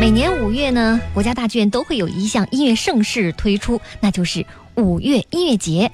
[0.00, 4.44] 每年五月呢，国家大剧院都会有一项音乐盛事推出，那就是
[4.74, 5.92] 五月音乐节。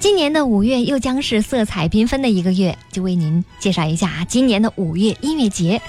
[0.00, 5.80] 今年的五月又将是色彩缤纷的一个月，就为您介绍一下啊今年的五月音乐节。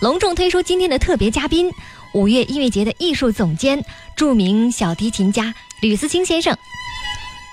[0.00, 1.68] 隆重推出今天的特别嘉宾，
[2.14, 3.84] 五月音乐节的艺术总监、
[4.14, 6.56] 著名小提琴家吕思清先生。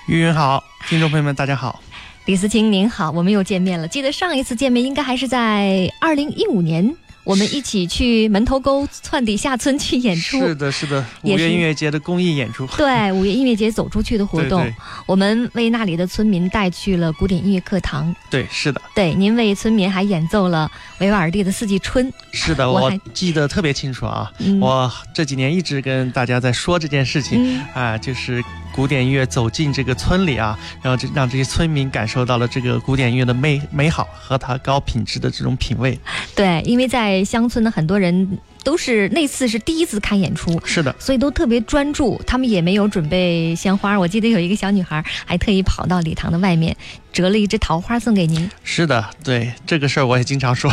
[0.06, 1.82] 云云好，听众朋友们大家好。
[2.26, 3.86] 李思清您好，我们又见面了。
[3.86, 6.92] 记得上一次见面应该还是在二零一五年。
[7.22, 14.64] 我们一起去门头沟窜底下村去演出，是的，是的，五月音乐节的公益演出，对，五月音乐节走出去的活动，
[15.06, 28.42] 我们为那里的村民带去了古典音乐课堂，对，是的，对，您为村民还演奏了维瓦尔第的四季春，是的，我记得特别清楚啊，我这几年一直跟大家在说这件事情，啊，就是。
[28.72, 35.98] 古典音乐走进这个村里啊，然后这让这些村民感受到了这个古典音乐的美美好和它高品质的这种品味。
[36.34, 43.96] 对，因为在乡村的很多人都是那次是第一次看演出，是的，所以都特别专注，他们也没有准备鲜花。
[43.96, 46.76] 我记得有一个小女孩还特意跑到礼堂的外面
[47.12, 48.50] 折了一枝桃花送给您。
[48.64, 50.68] 是的，对这个事儿我也经常说。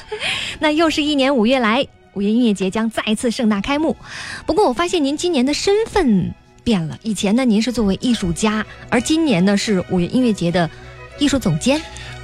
[0.60, 3.96] 那又是一年五月来，五月音乐节将再一次盛大开幕。
[4.44, 6.34] 不过我发现您今年的身份。
[6.62, 10.68] 变了，以前呢，您是作为艺术家，而今年呢是五月音乐节的
[11.18, 11.80] 艺术总监。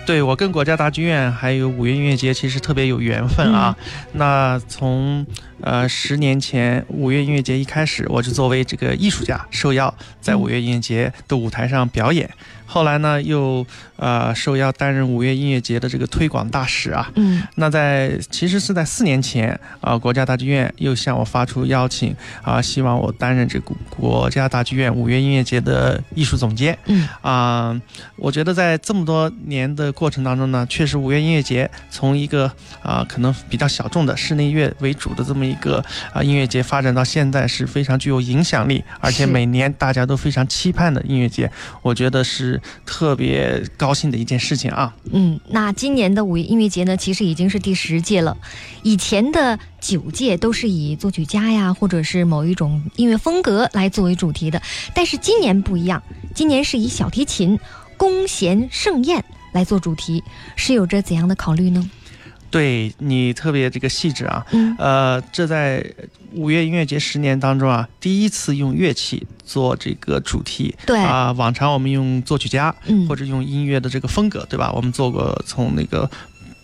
[0.07, 3.77] 对我跟国家大剧院还有五月音乐节其实特别有缘分啊。
[4.13, 5.27] 那从
[5.61, 12.29] 呃十年前五月音乐节一开始，我就作为这个艺术家受邀在五月音乐节的舞台上表演。
[12.69, 17.09] 后来呢，又呃受邀担任五月音乐节的这个推广大使啊。
[17.15, 17.41] 嗯。
[17.55, 26.77] 那在其实是在四年前啊，国家大剧院又向我发出邀请啊，希望我担任这个国家大剧院五月音乐节的艺术总监。
[26.87, 27.09] 嗯。
[27.23, 27.81] 啊，
[28.17, 32.51] 我觉得在这么多年的过程当中呢，确实五月音乐节从一个
[32.83, 41.51] 啊可能比较小众的室内乐为主的这么一个啊音乐节，发展到现在是非常具有影响力，而且每年大家都非常期盼的音乐节。
[41.83, 42.61] 我觉得是。
[42.85, 44.95] 特别高兴的一件事情啊！
[45.13, 48.37] 嗯，那今年的五一音乐节呢，其实已经是第十届了。
[48.83, 54.63] 以前的九届都是以作曲家呀，或者是某一种音乐风格来作为主题的，
[54.95, 56.03] 但是今年不一样，
[56.35, 57.59] 今年是以小提琴
[57.97, 61.91] 弓弦盛宴来做主题，是有着怎样的考虑呢？
[62.57, 64.45] 对你特别这个细致啊，
[64.79, 65.85] 呃，这在
[66.33, 70.75] 五月音乐节十年当中啊，第一次用乐器做这个主题。
[70.87, 72.75] 对啊，往常我们用作曲家
[73.09, 74.73] 或者用音乐的这个风格，对吧？
[74.73, 76.11] 我们做过从那个。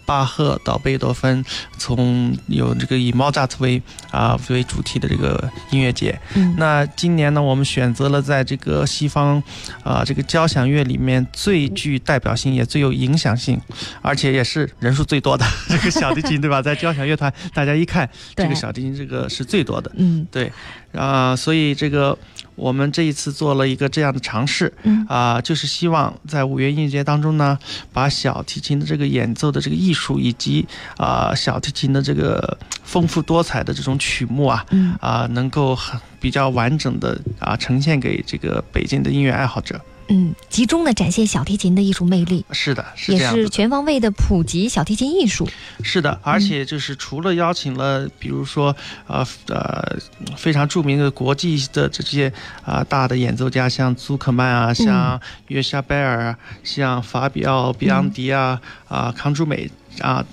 [0.05, 1.45] 巴赫到贝多芬，
[1.79, 6.19] 从有这个以 Mozart 为啊为主题的这个音乐节。
[6.35, 9.43] 嗯，那今年呢，我们选择了在这个西方
[9.83, 13.61] 啊这个交响乐里面最具代表性也最有影响性，
[14.01, 16.61] 而且也是人数最多的这个小提琴，对吧？
[16.61, 19.91] 在交响乐团，大家一看这个小提琴这个是最多的。
[19.97, 20.53] 嗯，对
[20.93, 22.17] 啊，所以这个。
[22.55, 24.73] 我们这一次做了一个这样的尝试，
[25.09, 27.59] 啊，就是希望在五月音乐节当中呢，
[27.93, 34.65] 把小提琴的这个演奏的这个艺术，以及啊小提琴的这个丰富多彩的这种曲目啊，
[35.01, 39.81] 啊，能够很比较完整的啊呈现给这个北京的音乐爱好者。
[40.09, 45.49] 嗯，集中的展现小提琴的艺术魅力，是的，是也是全方位的普及小提琴艺术。
[45.83, 48.75] 是的，而且就是除了邀请了，比如说
[49.07, 49.97] 呃呃
[50.37, 52.31] 非常著名的国际的这些
[52.65, 59.71] 啊大的演奏家，像祖克曼啊，像约夏贝尔，像法比奥、比昂迪啊啊康朱美
[60.01, 60.25] 啊，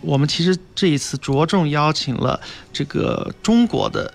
[0.00, 2.38] 我们其实这一次着重邀请了
[2.72, 4.12] 这个中国的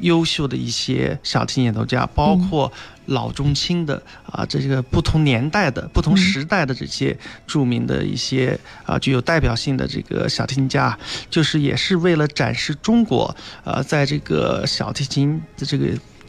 [0.00, 2.70] 优秀的一些小提琴演奏家，包括。
[3.08, 10.96] 老中青的啊，这个不同年代的、不同时代的这些著名的一些啊，具有代表性的这个小提琴家，
[11.30, 15.86] 就是也是为了展示中国呃，在这个小提琴的这个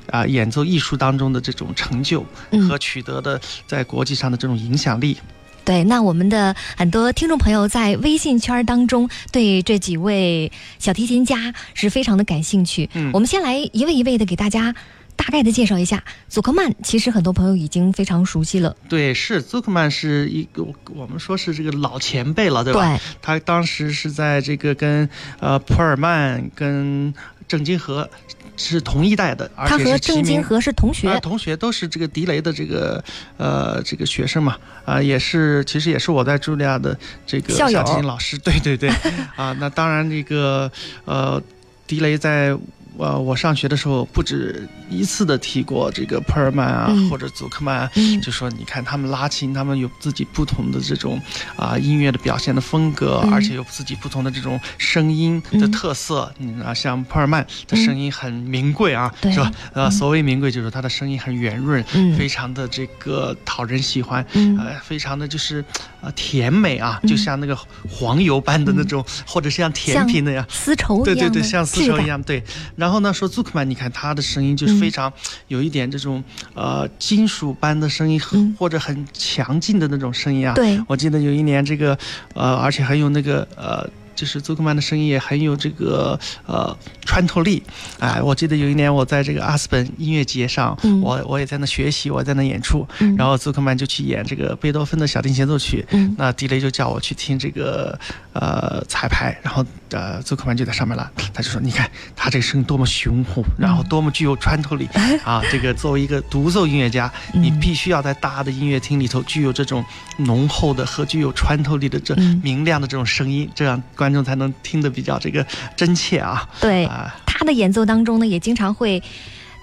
[0.09, 2.25] 啊演奏艺术当中的这种成就
[2.67, 5.17] 和取得的在国际上的这种影响力。
[5.66, 10.49] 对，那我们的很多听众朋友在微信圈当中对这几位
[10.79, 12.90] 小提琴家是非常的感兴趣。
[12.93, 14.73] 嗯，我们先来一位一位的给大家。
[15.19, 18.73] 大概的介绍一下，祖克曼其实很多朋友已经非常熟悉了。
[18.87, 22.95] 对，是祖克曼是一个我们说是这个老前辈了，对吧？
[22.95, 22.99] 对。
[23.21, 25.07] 他当时是在这个跟
[25.41, 27.13] 呃普尔曼跟
[27.49, 28.09] 郑金和
[28.55, 33.03] 是同一代的，他和郑金和是同学，同学都是这个迪雷的这个
[33.35, 34.55] 呃这个学生嘛
[34.85, 38.89] 啊，也是其实也是我在茱莉亚的这个小提琴老师，对对对
[39.35, 40.71] 啊，那当然这个
[41.03, 41.43] 呃
[41.85, 42.57] 迪雷在。
[42.99, 47.90] 呃，我上学的时候不止一次的提过这个普尔曼啊，或者祖克曼，
[48.22, 51.22] 就说你看他们拉琴，他们有自己不同的这种
[51.55, 56.31] 啊音乐的表现的风格，而且有自己不同的这种声音的特色。
[56.40, 59.52] 嗯啊，像普尔曼的声音很名贵啊，是吧？
[59.73, 61.81] 呃，所谓名贵就是他的声音很圆润，
[62.17, 65.63] 非常的这个讨人喜欢，呃，非常的就是
[66.02, 67.57] 呃甜美啊，就像那个
[67.90, 70.45] 黄油般的那种，或者是像甜品那样。
[70.49, 72.43] 丝绸，对对对，像丝绸一样，对。
[72.75, 75.12] 然后呢，说祖克曼，你看他的声音就是非常
[75.50, 76.24] 有一点这种
[76.56, 78.20] 呃金属般的声音，
[78.58, 80.56] 或者很强劲的那种声音啊。
[80.56, 81.96] 对，我记得有一年这个
[82.34, 83.88] 呃，而且还有那个呃。
[84.19, 87.63] 就是祖克曼的声音也很有这个呃穿透力，
[87.99, 92.85] 哎，我记得有一年我在这个阿斯本音乐节上，我我也在那学习，我在那演出，
[93.17, 95.87] 然后祖克曼就去演这个贝多芬的小提协奏曲，
[96.17, 97.97] 那迪雷就叫我去听这个
[98.33, 104.85] 呃彩排，然后呃祖克曼就在上面了，他就说你看他这个声音多么雄厚，然后多么具有穿透力
[105.23, 109.81] 啊，这个作为一个独奏音乐家，你必须要在大的音乐厅里头具有这种
[110.17, 112.13] 浓厚的和具有穿透力的这
[112.43, 114.09] 明亮的这种声音，这样观。
[114.09, 115.46] 观众才能听得比较这个
[115.76, 116.50] 真切啊！
[116.59, 116.90] 对，
[117.28, 119.02] 他的演奏当中呢，也经常会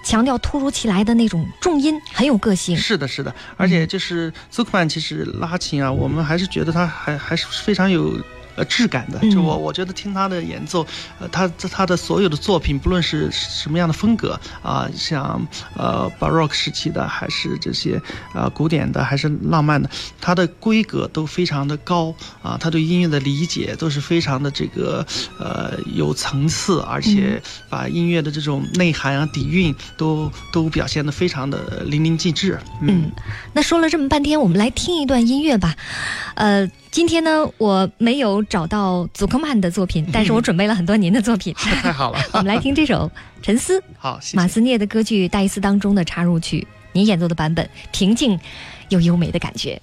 [0.05, 2.77] 强调突如其来的那种重音，很有个性。
[2.77, 8.17] 是的，是的，而且就是苏克曼其实拉琴啊，我们还是觉得他还还是非常有。
[8.57, 10.85] 呃，质感的，就我我觉得听他的演奏，
[11.19, 15.39] 呃，他他的所有的作品，不论是什么样的风格啊，像
[15.75, 18.01] 呃，Baroque 时期的，还是这些
[18.33, 19.87] 呃古典的，还是浪漫的，
[20.19, 25.05] 他的规格都非常的高啊，他对音乐的理解都是非常的这个
[25.39, 27.39] 呃有层次，而且
[27.69, 32.59] 把音乐的这种内涵啊底蕴都都表现的非常的淋漓尽致。
[32.81, 33.11] 嗯，
[33.53, 35.75] 那说了这么半天，我们来听一段音乐吧，
[36.33, 36.67] 呃。
[36.89, 41.53] 今天呢，我没有找到祖克曼的作品，但是我准备了很多您的作品。
[41.57, 43.09] 太好了， 我们来听这首
[43.43, 43.79] 《沉思》。
[43.97, 48.39] 好，马斯涅的歌剧《戴伊斯》当中的插入曲，您演奏的版本，平静
[48.89, 49.79] 又优美的感觉。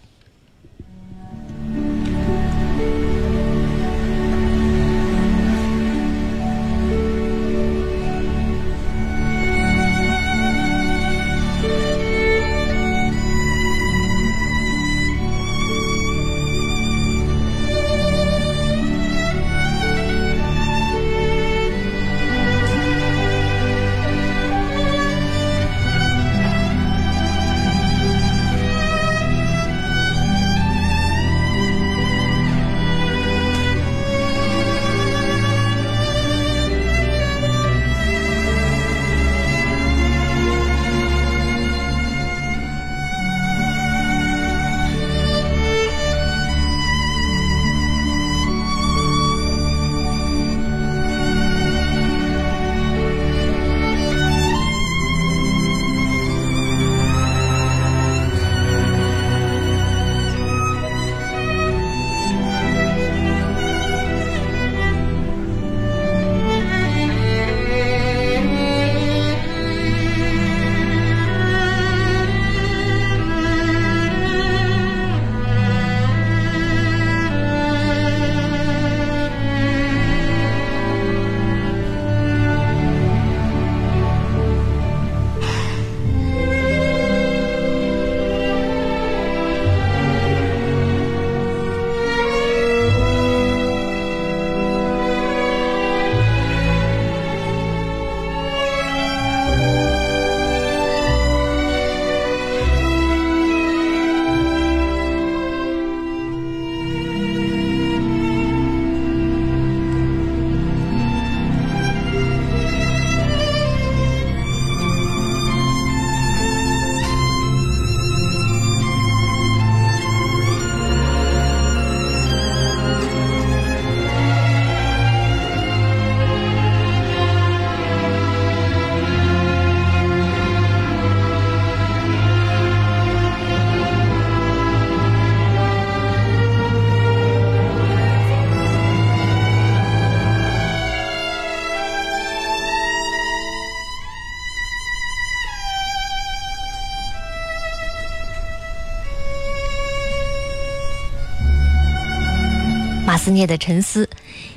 [153.24, 154.06] 思念的沉思，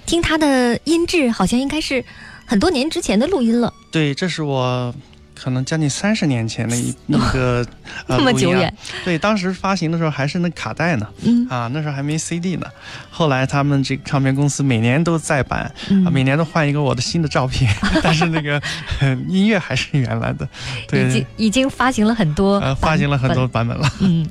[0.06, 2.04] 听他的音质好像应该是
[2.46, 3.74] 很多年之前的录音了。
[3.90, 4.94] 对，这是我
[5.34, 7.66] 可能将近三十年前的一一个
[8.08, 8.74] 那么 久远。
[9.06, 12.68] 对，当时发行的时候还是那卡带呢，嗯啊，那时候还没 CD 呢。
[13.10, 15.74] 后来他们这个唱片公司每年都再版，
[16.12, 18.62] 每年都换一个我的新的照片， 但是那个
[19.30, 20.46] 音乐还是原来的。
[20.90, 23.90] 对已经已经发行了很多，发行了很多版本了。
[24.02, 24.28] 嗯，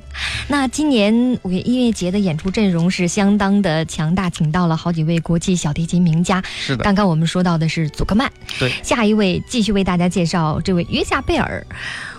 [0.49, 6.41] 那今年五月音乐节的演出阵容是相当的强大，请到了好几位国际小提琴名家。
[6.47, 8.31] 是的，刚刚我们说到的是祖克曼。
[8.59, 11.67] 对，下一位继续为大家介绍这位约夏贝尔。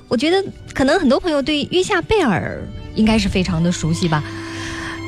[0.09, 0.43] 我觉得
[0.73, 2.61] 可能很多朋友对约夏贝尔
[2.95, 4.21] 应该是非常的熟悉吧，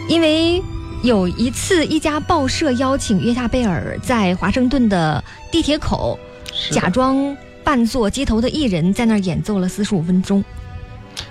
[0.08, 0.62] 因为
[1.04, 5.22] 有一次一家报社邀请约夏贝尔在华盛顿的
[5.52, 6.18] 地铁口
[6.72, 7.36] 假装
[7.66, 10.44] 扮作街头的艺人，在那儿演奏了四十五分钟。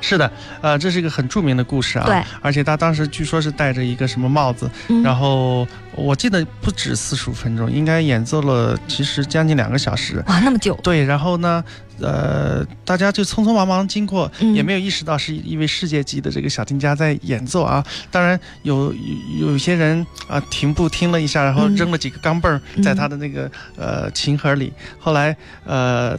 [0.01, 0.31] 是的，
[0.61, 2.07] 呃，这是一个很著名的故事啊。
[2.07, 4.71] 对，而且他当时据说是戴着一个什么帽子，
[5.03, 10.23] 然后我记得不止四十五分钟，应该演奏了其实将近两个小时。
[10.27, 10.79] 哇，那么久。
[10.83, 11.63] 对，然后呢，
[12.01, 17.85] 呃，大家就匆匆忙忙经过，也没有意识到是一位世界级的这个小提家在演奏啊。
[18.11, 18.95] 当然有
[19.39, 24.73] 有些人啊停步听了一下，然后扔了几个钢镚儿在他的那个呃琴盒里。
[24.99, 26.19] 后来呃。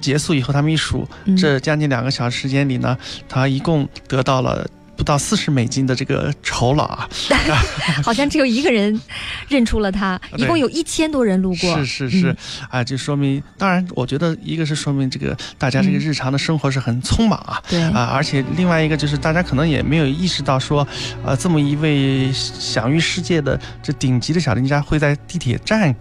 [0.00, 2.96] 结束以后，他们一数，这将近两个小时时间里呢，
[3.28, 4.66] 他一共得到了
[4.96, 7.08] 不到四十美金的这个酬劳啊。
[8.02, 8.98] 好像只有一个人
[9.48, 11.76] 认出了他，一共有一千多人路过。
[11.76, 12.36] 是是是，
[12.70, 17.62] 啊，就说明，当然，我觉得一个是说明这个大家这个日常的生活是很匆忙啊。
[17.68, 20.86] 对啊，而且另外一个就是大家可能也没有意识到说，
[21.24, 25.94] 呃，这么一位享誉世界的这顶级的小提琴家会在地铁站。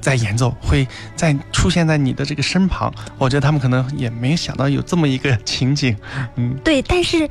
[0.00, 5.96] 在演奏，会在出现在你的这个身旁，我觉得他们可能也没想到有这么一个情景，
[6.36, 7.28] 嗯，对，但是。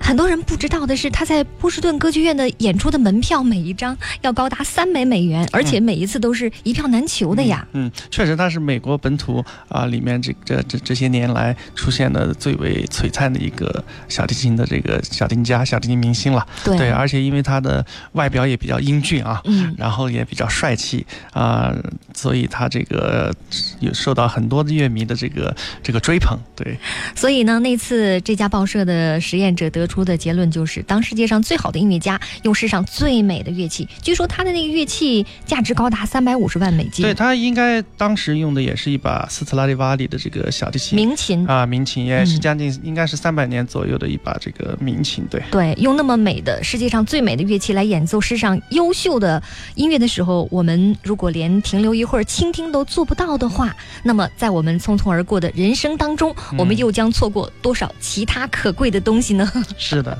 [0.00, 7.66] 很多人不知道的是，他在波士顿歌剧院的演出的门票每一张要高达三百美元，而且每一次都是一票难求的呀。
[7.72, 16.46] 嗯，确实他是美国本土啊里面这这这这些年来出现的最为璀璨的一个小提琴的这个小提琴家、小提琴明星了。
[16.64, 21.74] 对，而且因为他的外表也比较英俊啊，嗯，然后也比较帅气啊，
[22.14, 23.34] 所以他这个
[23.80, 26.38] 有受到很多的乐迷的这个这个追捧。
[26.54, 26.78] 对，
[27.14, 29.94] 所以呢，那次这家报社的实验者得出。
[29.94, 37.04] 出的结论就是，当世界上最好的音乐家用世上最美的乐器，据说他的那个乐器价值高达三百五十万美金。
[37.04, 45.24] 对他应该当时用的也是一把斯特拉迪瓦里的这个小提琴，民琴啊，民琴也是将近应该是三百年左右的一把这个民琴。
[45.30, 49.40] 对对，用那么美的世界上最美的乐器来演奏世上优秀的
[49.76, 53.72] 音乐的时候，我们如果连停留一会儿倾听都做不到的话，
[54.02, 59.48] 那么在我们匆匆而过的人生当中，我们又将错过多少其他可贵的东西呢？
[59.78, 60.16] 是的，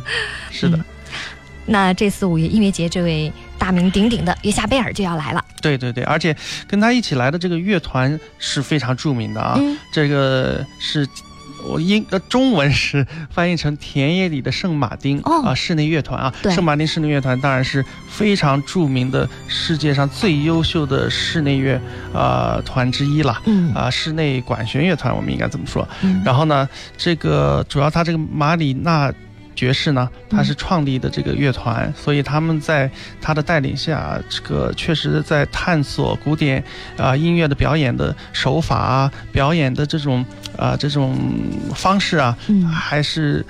[0.50, 0.78] 是的。
[1.66, 5.42] 那这次五月音乐节，这位大名鼎鼎的约夏贝尔就要来了。
[5.62, 6.36] 对对对，而且
[6.68, 9.58] 跟他一起来的这个乐团是非常著名的啊。
[9.90, 11.08] 这个是
[11.66, 16.34] 我英呃中文是翻译成田野里的圣马丁啊室内乐团啊。
[16.50, 21.80] 圣马丁室内乐团当然是非常著名的世界上最优秀的室内乐
[22.12, 23.40] 啊团之一了。
[23.46, 25.88] 嗯啊，室内管弦乐团我们应该怎么说。
[26.02, 26.68] 嗯然后呢，
[26.98, 29.10] 这个主要他这个马里纳。
[29.54, 36.62] 爵士呢，他是创立的这个乐团，所以他们在他的带领下，这个确实在探索古典
[36.96, 40.24] 啊音乐的表演的手法啊，表演的这种
[40.58, 41.16] 啊这种
[41.74, 42.36] 方式啊，
[42.72, 43.44] 还是。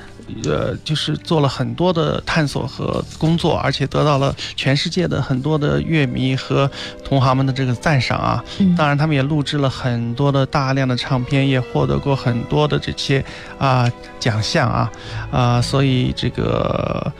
[0.44, 6.70] 呃，就是做了很多的探索和工作，而且得到了全世界的很多的乐迷和
[7.04, 8.44] 同行们的这个赞赏啊。
[8.76, 13.24] 当然，他们也录制了很多的大量的唱片，也获得过很多的这些
[13.58, 14.90] 啊奖项啊
[15.30, 15.60] 啊。
[15.60, 17.12] 所以这个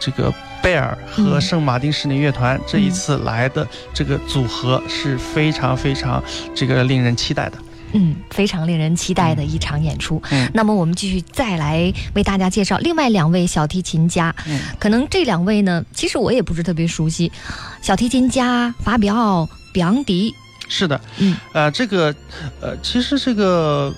[0.00, 6.22] 这个贝尔和圣马丁室内乐团这一次来的这个组合是非常非常
[6.54, 7.58] 这个令人期待的。
[7.92, 10.22] 嗯，非常令人期待的一场演出。
[10.30, 14.34] 嗯，那么我们继续再来为大家介绍另外两位小提琴家。
[14.46, 17.30] 嗯，可能这两位呢，其实我也不是特别熟悉。
[17.80, 20.34] 小提琴家法比奥·比昂迪。
[20.68, 22.14] 是的，嗯，呃，这个，
[22.60, 23.94] 呃，其实这个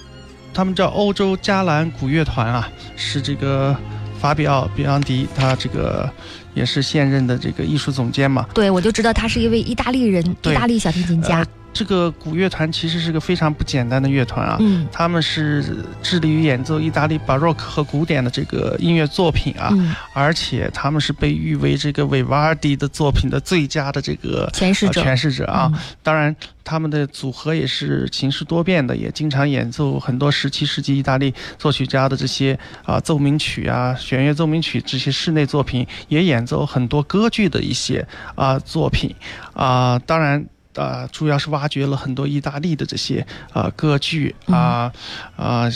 [0.55, 3.77] 他们叫欧洲加兰古乐团啊，是这个
[4.21, 6.09] 法比奥·比昂迪，他这个
[6.55, 8.47] 也是现任的这个艺术总监嘛。
[8.55, 11.45] 对，我就知道他是一位意大利人，意大利小提琴家。
[11.73, 19.73] 这个古乐团其实是个非常不简单的乐团啊，嗯，他们是致力于演奏意大利巴洛克和古典的这个音乐作品啊，
[20.13, 25.73] 而且他们是被誉为这个维瓦尔第的作品的最佳的这个诠释者，诠释者啊。
[26.03, 26.35] 当然，
[26.65, 39.15] 他们的组合也是形式多变的，也经常演奏很多十七世纪意大利作曲家的这些啊奏鸣曲啊、弦乐奏鸣曲这些室内作品，也演奏很多歌剧的一些啊作品
[39.55, 39.99] 啊。
[40.01, 40.45] 当然。
[40.81, 44.91] 呃，主要是挖掘了很多意大利的这些呃歌剧啊
[45.37, 45.69] 啊，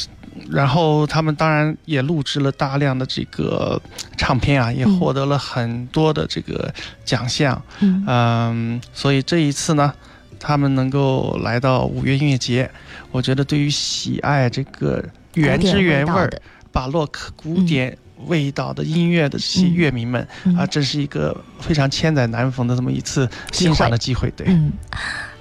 [0.49, 3.79] 然后他们当然也录制了大量的这个
[4.17, 6.73] 唱片啊，也获得了很多的这个
[7.05, 7.63] 奖项。
[7.81, 9.93] 嗯，所以这一次呢，
[10.41, 12.71] 他们能够来到五月音乐节，
[13.11, 16.33] 我觉得对于喜爱这个原汁原味儿
[16.73, 17.95] 巴洛克古典。
[18.27, 20.27] 味道的音乐的这些乐迷们
[20.57, 24.31] 啊，这是一个非常千载难逢的这么一次欣赏的机会。
[24.37, 24.73] 对，嗯，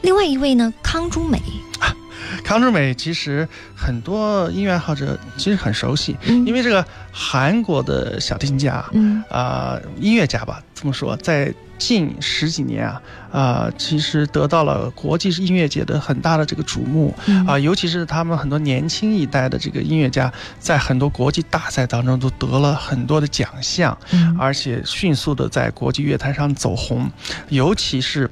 [0.01, 1.41] 另外一位呢，康珠美。
[2.43, 11.53] 康珠美其实很多音乐爱好者其实很熟悉，因为这个韩国的小提琴家，嗯啊音乐家吧，这么说，在
[11.85, 17.13] 近十几年啊啊，其实得到了国际音乐界的很大的这个瞩目
[17.45, 23.97] 啊，尤其是他们很多年轻一代的这个音乐家，在很多国际大赛当中都得了很多的奖项，
[24.39, 27.11] 而且迅速的在国际乐坛上走红，
[27.49, 28.31] 尤其是。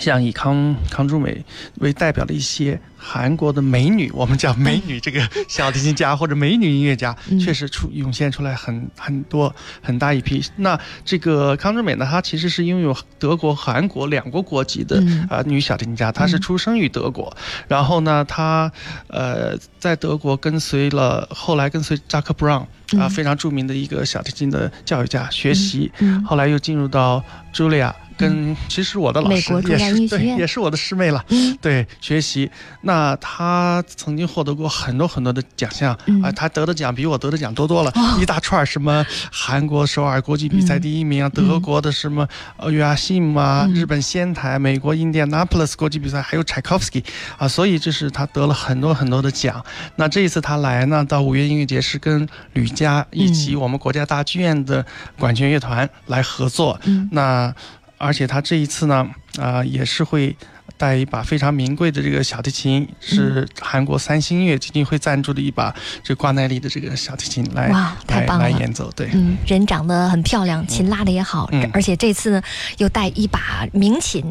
[0.00, 1.44] 像以康康珠美
[1.76, 10.42] 为代表的一些韩国的美女，我们叫美女这个 小提琴家或者美女音乐家，确实出涌现出来很很多很大一批。
[10.56, 17.34] 那这个康珠美呢，她其实是拥有德国、韩国两国国籍的啊女小提琴家，她是出生于德国，
[17.68, 18.70] 然后呢，她
[19.08, 22.66] 呃在德国跟随了后来跟随扎克布朗
[22.98, 25.90] 啊非常著名的一个小提琴的教育家学习，
[26.24, 27.22] 后来又进入到
[27.52, 27.94] 茱莉亚。
[28.16, 31.24] 跟其实我的老师也是对，也是我的师妹了。
[31.60, 32.50] 对，学习。
[32.82, 35.92] 那她曾经获得过很多很多的奖项
[36.22, 47.04] 啊，她得的奖比我得的奖多多了，一大串什么韩国首尔国际比赛第一名啊，德国的什么呃约阿西姆啊，日本仙台，美国印第安纳普勒斯国际比赛，还有柴可夫斯基
[47.36, 49.64] 啊，所以这是她得了很多很多的奖。
[49.96, 54.84] 那这一次她来呢，到五月音乐节是跟吕嘉以及我们国家大剧院的
[55.18, 56.78] 管弦乐团来合作。
[57.10, 57.54] 那
[57.98, 60.36] 而且他这一次呢，啊，也是会
[60.76, 67.68] 带一把非常名贵的这个小提琴，是韩国三星音乐基金会赞助的一把这瓜奈里的这个小提琴来
[68.08, 68.90] 来来演奏。
[68.94, 72.42] 对，嗯，人长得很漂亮，琴拉的也好，而且这次呢
[72.76, 74.22] 又带一把名琴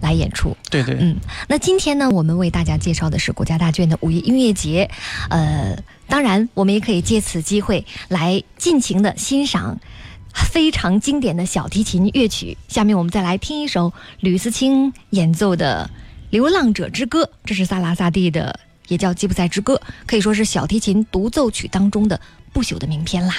[0.00, 0.54] 来演出。
[0.70, 1.16] 对对，嗯，
[1.48, 4.90] 那今天呢，我们为大家介绍的是国家大剧院的五一音乐节，
[5.30, 5.74] 呃，
[6.06, 9.80] 当然我们也可以借此机会来尽情的欣赏。
[10.34, 15.88] 非常经典的小提琴乐曲，下面我们再来听一首吕思清演奏的
[16.30, 18.58] 《流浪者之歌》，这是萨拉萨蒂的，
[18.88, 22.20] 也叫《吉普赛之歌》，可以说是小提琴独奏曲当中的
[22.52, 23.34] 不朽的名篇啦。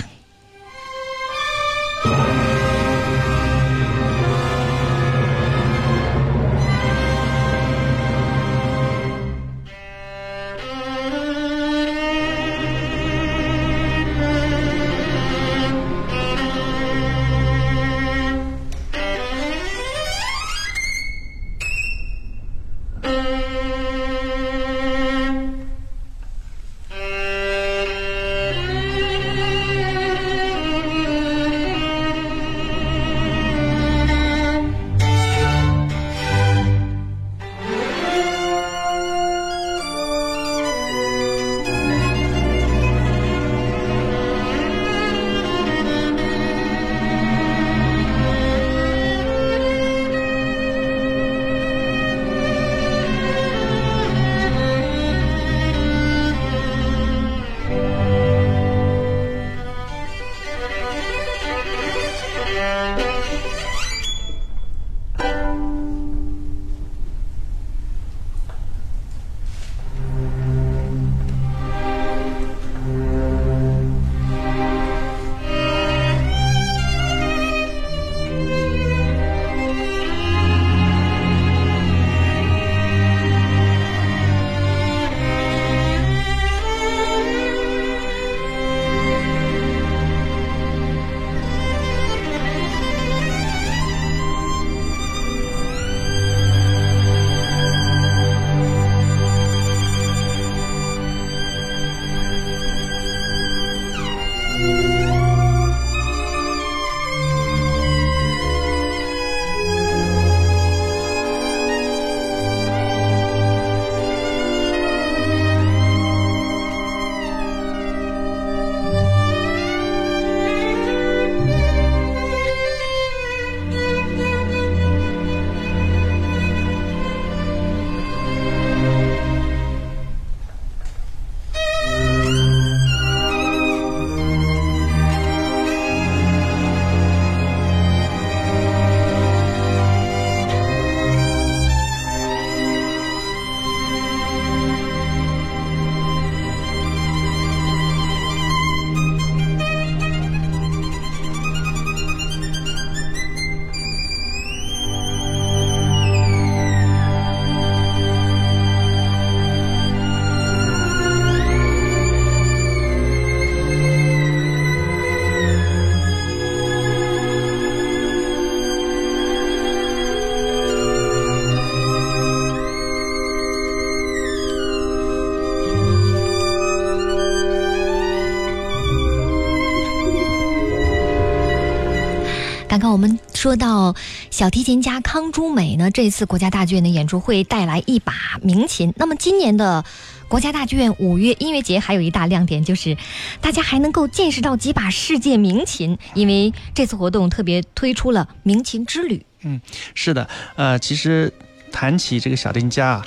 [183.45, 183.95] 说到
[184.31, 188.91] 小提琴家康朱美呢，这次国家大剧院的演出会带来一把名琴。
[188.97, 189.86] 那么今年的
[190.27, 192.97] 国家大剧院五月音乐节还有一大亮点，就是
[193.41, 199.23] 大家还能够见识到几把世界名琴，因为这次活动特别推出了名琴之旅。
[199.43, 199.62] 嗯，
[199.93, 201.31] 是的，呃，其实
[201.71, 202.93] 谈起这个小提琴家。
[202.93, 203.05] 啊，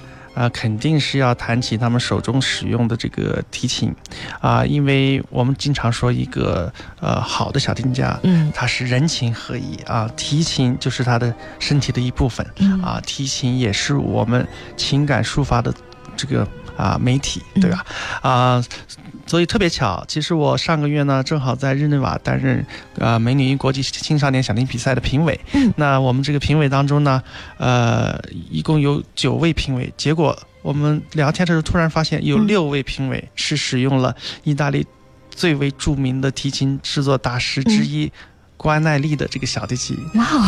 [0.51, 3.95] 肯定是要谈起他们手中使用的这个提琴，
[4.43, 6.71] 啊，因为我们经常说一个
[7.01, 12.47] 呃好的小提琴家，嗯，他是人琴合一啊，提琴就是他的身体的一部分，
[12.83, 14.47] 啊，提琴也是我们
[14.77, 15.73] 情感抒发的
[16.15, 16.47] 这个
[16.79, 17.85] 啊媒体，对吧？
[18.23, 18.65] 啊。
[19.27, 22.65] 所以特别巧，其实我上个月呢，正好在日内瓦担任
[22.95, 25.39] 呃美女国际青少年小提比赛的评委。
[25.53, 27.23] 嗯，那我们这个评委当中呢，
[27.59, 28.19] 呃，
[28.51, 29.93] 一共有九位评委。
[29.99, 34.87] 结果我们聊天的时候，突然发现有六位评委是使用了意大利
[35.31, 38.11] 最为著名的提琴制作大师之一。
[38.59, 39.97] 关奈力的这个小提琴，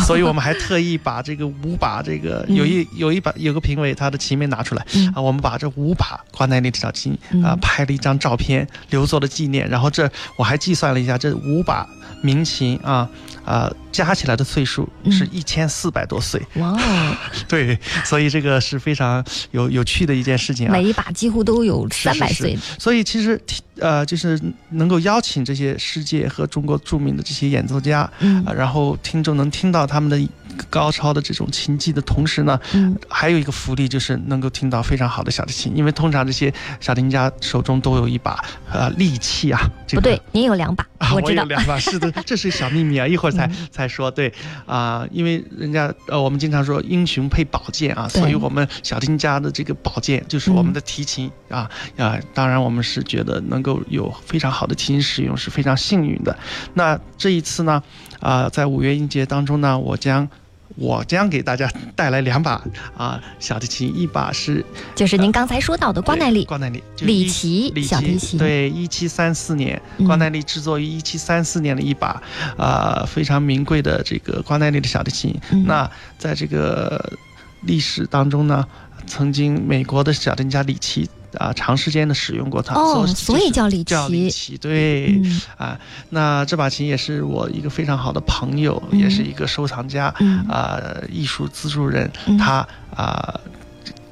[0.05, 11.87] 所以我们还特意把这个五把这个有一有一把有个评委他的琴没拿出来啊，我们把这五把关奈力的小提琴啊拍了一张照片留作了纪念，然后这我还计算了一下这五把
[12.21, 13.09] 民琴啊
[13.45, 13.71] 啊。
[13.91, 16.41] 加起来的岁数是一千四百多岁。
[16.55, 16.79] 哇，
[17.45, 20.71] 对，所以这个是非常有有趣的一件事情啊。
[20.71, 22.57] 每一把几乎都有三百岁。
[22.79, 23.37] 所以其实
[23.79, 30.29] 呃，就是能够邀请这些世界和中国著名的这些演奏家，嗯，然后听众能听到他们的
[30.69, 39.59] 高超的这种琴技的同时呢，嗯，还有一个福利就是能够听到非常好的小提琴，因为通常这些小提琴家手中都有一把呃利器啊。
[39.89, 41.41] 不对，您有两把，我有。
[41.43, 43.81] 两把是的， 这是小秘密啊，一会儿才才。
[43.81, 44.31] 才说对
[44.67, 56.37] 啊，因为人家呃，我们经常说英雄配宝剑啊，所以我们小丁家的这个宝剑就是我们的提琴啊啊，当然我们是觉得能够有非常好的提琴使用是非常幸运的。
[56.75, 57.81] 那这一次呢
[58.19, 60.29] 啊，在五月音节当中呢，我将。
[60.75, 62.63] 我将给大家带来两把
[62.97, 72.21] 啊小提琴，一把是就是您刚才说到的关奈利，关奈利里奇小提琴，对，一七三四年，关奈利制作于一七三四年的一把
[72.57, 75.39] 啊非常名贵的这个关奈利的小提琴。
[75.65, 77.17] 那在这个
[77.61, 78.65] 历史当中呢，
[79.05, 81.09] 曾经美国的小提琴家里奇。
[81.37, 85.21] 啊，长时间的使用过它，哦，所以叫李叫李奇，对，
[85.57, 90.13] 啊，那这把琴也是我一个非常好的朋友，也是一个收藏家，
[90.49, 93.39] 啊，艺术资助人，他啊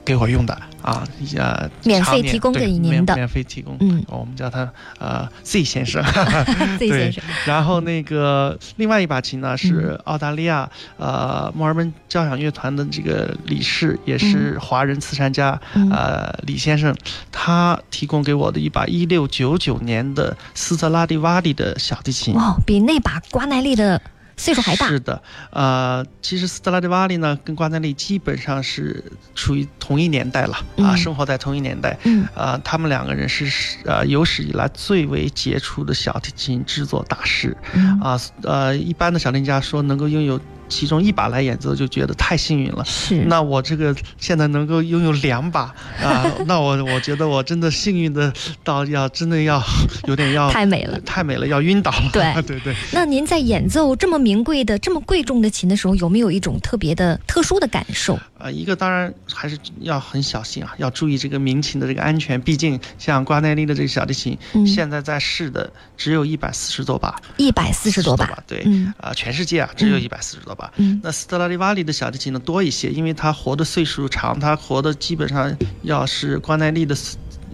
[0.03, 0.57] 给我用的。
[0.81, 6.01] 啊，呃，免费提供给您的，免费提供，嗯，我们叫他呃 Z 先生，
[6.79, 7.21] Z 先生。
[7.45, 15.59] 然后那个另外一把琴呢，是澳大利亚呃墨尔本交响乐团的这个理事，也是华人慈善家，
[15.91, 16.95] 呃李先生，
[17.29, 22.33] 他提供给我的一把一六九九年的斯特拉蒂瓦里的小提琴。
[22.35, 24.01] 哇，比那把瓜奈利的。
[24.39, 25.21] 岁数还大，是的，
[25.51, 29.03] 呃，其实斯特拉迪瓦利呢，跟瓜奈利基本上是
[29.35, 37.55] 处于同一年代了啊，生活在同一年代，嗯，啊，他们两个人是呃有史以来最为杰出的小提琴制作大师，
[38.01, 40.39] 啊，呃，一般的小提琴家说能够拥有。
[40.69, 42.85] 其中一把来演奏就觉得太幸运了。
[42.85, 48.31] 是，那我这个现在能够拥有两把啊，那我我觉得我真的幸运的
[48.63, 49.61] 到要真的要
[50.07, 52.09] 有点要太美了，太美了，要晕倒了。
[52.13, 52.75] 对对对。
[52.93, 58.17] 那您在演奏这么名贵的、这么贵重的琴的时候，有没有一种特别的、特殊的感受？
[58.39, 62.39] 啊，一个当然还是要很小心啊，要注意这个民琴的这个安全。
[62.39, 68.65] 毕竟像瓜奈利的这个小提琴，现在在世的只有一百四十多把，一百四十多把，对，
[68.97, 70.71] 啊，全世界啊只有一百四十多把。
[71.03, 76.95] 那斯特拉迪瓦里的小提琴呢多一些，因为它活的岁数长，它活的基本上要是瓜奈利的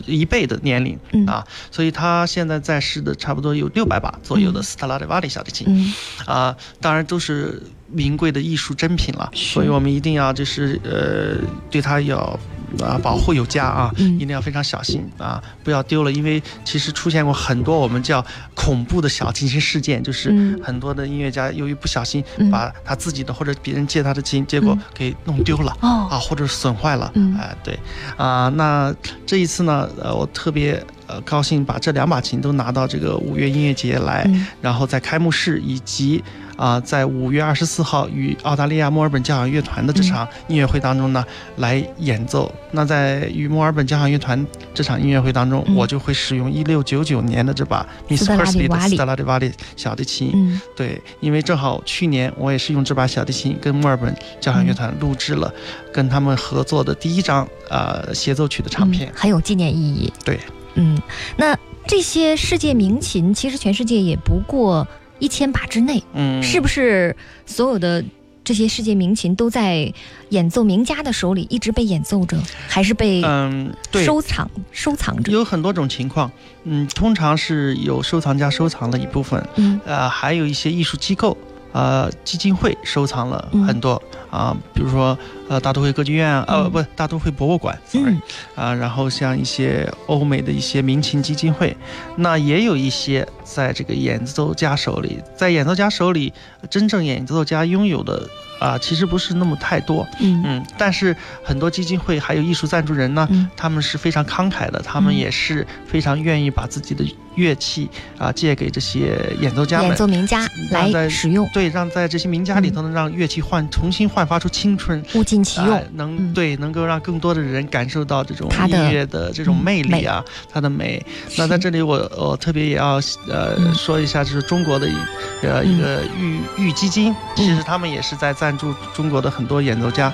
[0.06, 5.94] 一倍的年龄啊，所以他现在在世的差不多有六百把左右的斯特拉迪瓦里小提琴，
[6.28, 7.64] 啊，当然都是。
[7.96, 11.38] 名贵的艺术珍品了，所以我们一定要就是呃，
[11.72, 12.38] 对它要
[12.82, 16.12] 啊保护有加啊，一定要非常小心啊，不要丢了。
[16.12, 27.12] 因为其实出现过很多我们叫恐怖的小提琴事件，就是很多的音乐家由于不小心把他自己的或者别人借他的琴，结果给弄丢了啊，或者损坏了。
[27.40, 27.80] 哎，对。
[28.18, 28.94] 啊，那
[29.26, 34.30] 这一次呢，呃，我特别呃高兴把这两把琴都拿到这个五月音乐节来，
[34.62, 36.24] 然后在开幕式以及。
[36.56, 41.22] 啊，在五月二十四号与澳大利亚墨尔本交响乐团的这场音乐会当中呢，
[41.58, 42.50] 来演奏。
[42.72, 50.62] 那在与墨尔本交响乐团这场音乐会当中，我就会使用一六九九年的这把 Miss Persley 的斯特拉迪瓦里小提琴。
[50.78, 55.54] 对，因为正好去年我也是用这把小提琴跟墨尔本交响乐团录制了
[55.92, 60.10] 跟他们合作的第一张呃协奏曲的唱片，很有纪念意义。
[60.24, 60.40] 对，
[60.76, 61.02] 嗯，
[61.38, 61.58] 那
[61.88, 64.88] 这些世界名琴，其实全世界也不过。
[65.18, 66.04] 一千把之内。
[66.14, 68.04] 嗯，是不是所有的
[68.44, 69.92] 这些世界名琴都在
[70.28, 75.32] 演奏名家的手里一直被演奏着，还是被嗯收藏收藏着？
[75.32, 76.30] 有很多种情况。
[76.66, 79.42] 嗯，通常是有收藏家收藏了一部分。
[79.56, 81.38] 嗯，呃，还有一些艺术机构。
[81.76, 85.18] 呃，基金会收藏了很多啊，比如说
[85.50, 88.16] 呃，大都会歌剧院呃，不，大都会博物馆，sorry，
[88.56, 91.76] 啊，然后像一些欧美的一些民情基金会，
[92.16, 96.32] 那也有一些在这个演奏家手里，在演奏家手里，
[96.70, 98.26] 真正演奏家拥有的。
[98.58, 100.42] 啊，其实不是那么太多，嗯。
[100.46, 107.04] 嗯，但是很多基金会还有艺术赞助人呢，他们是非常慷慨的，他们也是非常愿意把自己的
[107.36, 121.06] 乐器啊借给这些演奏家们、演奏名家来使用，对，让在这些名家里头能让乐器焕重新焕发出青春，物尽其用，能对能够让更多的人感受到这种音乐的这种魅力啊，它的美。
[121.38, 124.96] 那在这里我我特别也要呃说一下，就是中国的一
[125.42, 128.46] 呃一个玉玉基金，其实他们也是在在。
[128.46, 130.14] 赞助中国的很多演奏家。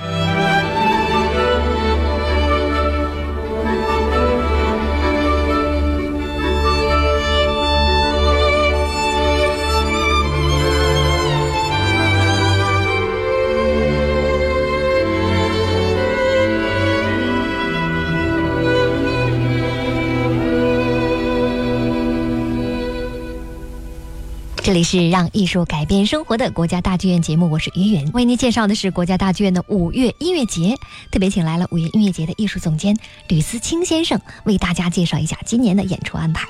[24.72, 30.76] 这里是让艺术改变生活的国家大剧院节目，我是于云，为您介绍的是国家大剧院的五月音乐节，
[31.10, 32.96] 特别请来了五月音乐节的艺术总监
[33.28, 36.48] 吕思清先生，为大家介绍一下今年的演出安排。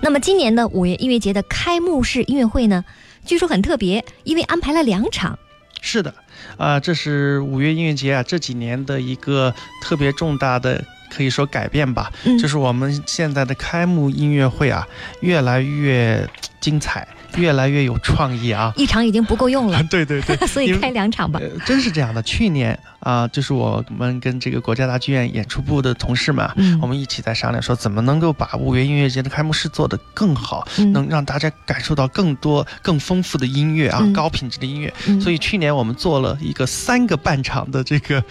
[0.00, 2.86] 那么今年的五月音乐节的开幕式音乐会呢，
[3.26, 5.38] 据说很特别，因为安排了两场。
[5.82, 6.14] 是的，
[6.56, 14.88] 啊，这是五月音乐节啊这几年的一个特别重大的，可以说改变吧，就是我们现在的开幕音乐会啊，
[15.20, 16.26] 越来越
[16.62, 17.06] 精彩。
[17.36, 18.72] 越来越有创意啊！
[18.76, 21.40] 一场已经不够用了，对对对， 所以开两场吧。
[21.64, 26.46] 真是这样的，去年啊，就是我们跟这个国家大剧院演出部的同事们，
[26.82, 34.92] 我们一起在商量，说怎么能够把五月音乐节的开幕式做得更好，能让大家感受到更多、更丰富的音乐啊，高品质的音乐。
[35.22, 38.22] 所以去年我们做了一个三个半场的这个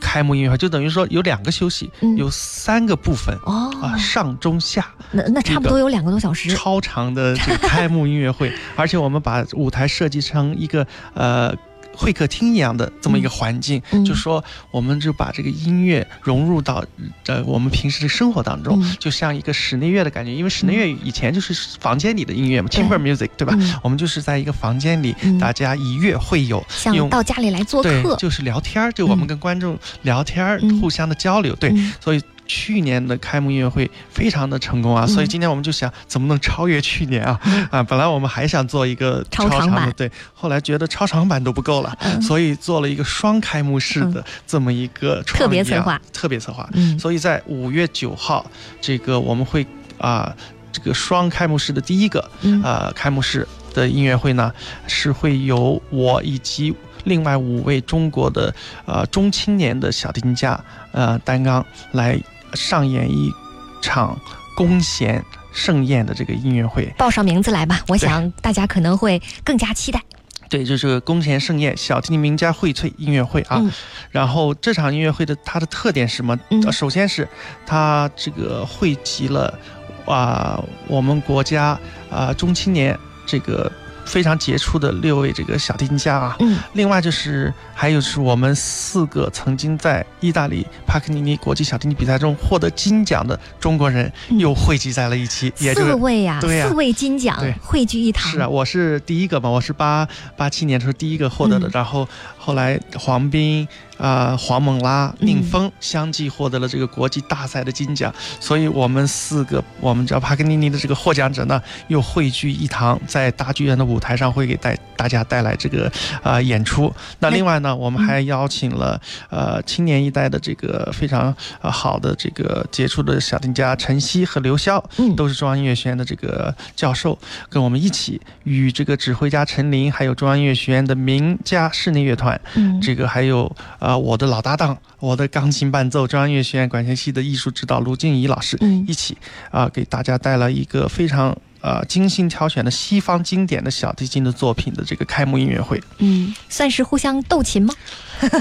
[0.00, 3.68] 开幕音乐会，就等于说有两个休息，有三个部分哦。
[3.82, 8.30] 啊，上中下，那那差不多有两个多小时，超长的这个开幕音乐。
[8.30, 11.52] 会， 而且我们把舞台设计成一个呃
[12.00, 16.82] 会客厅一样的这么一个环境，就说我们就把这个音乐融入到
[17.26, 20.34] 呃我们平时的生活当中，就像一个室内乐的感觉。
[20.34, 23.54] 因为室内乐以前就是房间里的音乐嘛，chamber music，对吧？
[23.82, 32.22] 我们就是在一个房间里，大家以乐会友，像到家里来做客，就是聊天儿，就我们跟观众聊天儿，互相的交流，对，所以。
[32.52, 37.40] 去年的开幕音乐会非常的成功啊，所以今天我们就想怎么能超越去年啊？
[37.70, 37.80] 啊！
[37.84, 46.68] 本来我们还想做一个超长的，对，后来觉得超长版都不够了，所以做了一个双开幕式的这么一个特别策划，特别策划。
[46.98, 48.44] 所以在五月九号，
[48.80, 49.64] 这个我们会
[49.98, 50.34] 啊，
[50.72, 52.28] 这个双开幕式的第一个
[52.64, 54.52] 啊开幕式的音乐会呢，
[54.88, 56.74] 是会由我以及。
[57.04, 62.20] 另外五位中国的呃中青年的小提琴家呃担纲来
[62.54, 63.32] 上演一
[63.80, 64.18] 场
[64.56, 70.02] 弓弦盛宴的这个音乐会，报上名字来吧，我想大家可能会更加期待。
[70.48, 73.62] 对，就是弓弦盛宴小提琴名家荟萃音乐会啊。
[74.10, 76.38] 然后这场音乐会的它的特点是什么？
[76.72, 77.28] 首先是
[77.64, 79.58] 它这个汇集了
[80.06, 81.78] 啊我们国家
[82.10, 83.70] 啊中青年这个。
[84.06, 98.30] 非常杰出的六位这个小提琴家啊，嗯，另外就是还有是我们四个曾经在意大利帕克尼尼国际小提琴比赛中获得金奖的中国人又汇集在了一起，四位呀，对呀，四位金奖汇聚一堂。
[98.30, 103.66] 是啊，我是第一个嘛，我是八八七年的时候第一个获得的，然后后来黄斌。
[104.00, 116.90] 啊，黄猛拉、宁峰相继获得了这个国际大赛的金奖，所以我们四个，我们叫帕格尼尼的这个获奖者呢，又汇聚一堂，在大剧院的舞台上会给带大家带来这个啊演出。
[117.18, 124.82] 那另外呢，我们还邀请了呃青年一代的这个非常呃好的这个杰出的小提琴家陈曦和刘潇，
[125.14, 127.18] 都是中央音乐学院的这个教授，
[127.50, 132.40] 跟我们一起与这个指挥家陈琳，还有中央音乐学院的名家室内乐团，
[132.80, 133.44] 这个还有
[133.78, 133.90] 啊。
[133.90, 139.16] 啊，我的老搭档，我的钢琴伴奏，中央音乐学院管弦系的艺术指导卢静怡老师，一起
[139.50, 145.82] 啊，给大家带来一个非常呃精心挑选的西方经典的小提琴的作品的这个开幕音乐会。
[145.98, 147.74] 嗯，算是互相斗琴吗？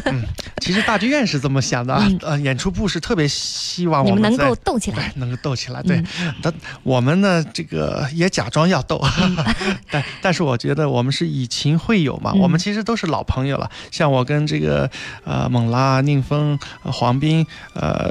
[0.05, 0.23] 嗯，
[0.61, 5.81] 其实大剧院是这么想的啊，呃，演出部是特别希望我们能够斗起来， 能够斗起来。
[5.83, 6.03] 对，
[6.41, 9.01] 但我们呢，这个也假装要斗，
[9.89, 13.69] 但但是我觉得我们是以情会友嘛，我们其实都是老朋友了。
[13.91, 14.89] 像我跟这个
[15.23, 18.09] 呃猛拉、宁峰、黄斌、呃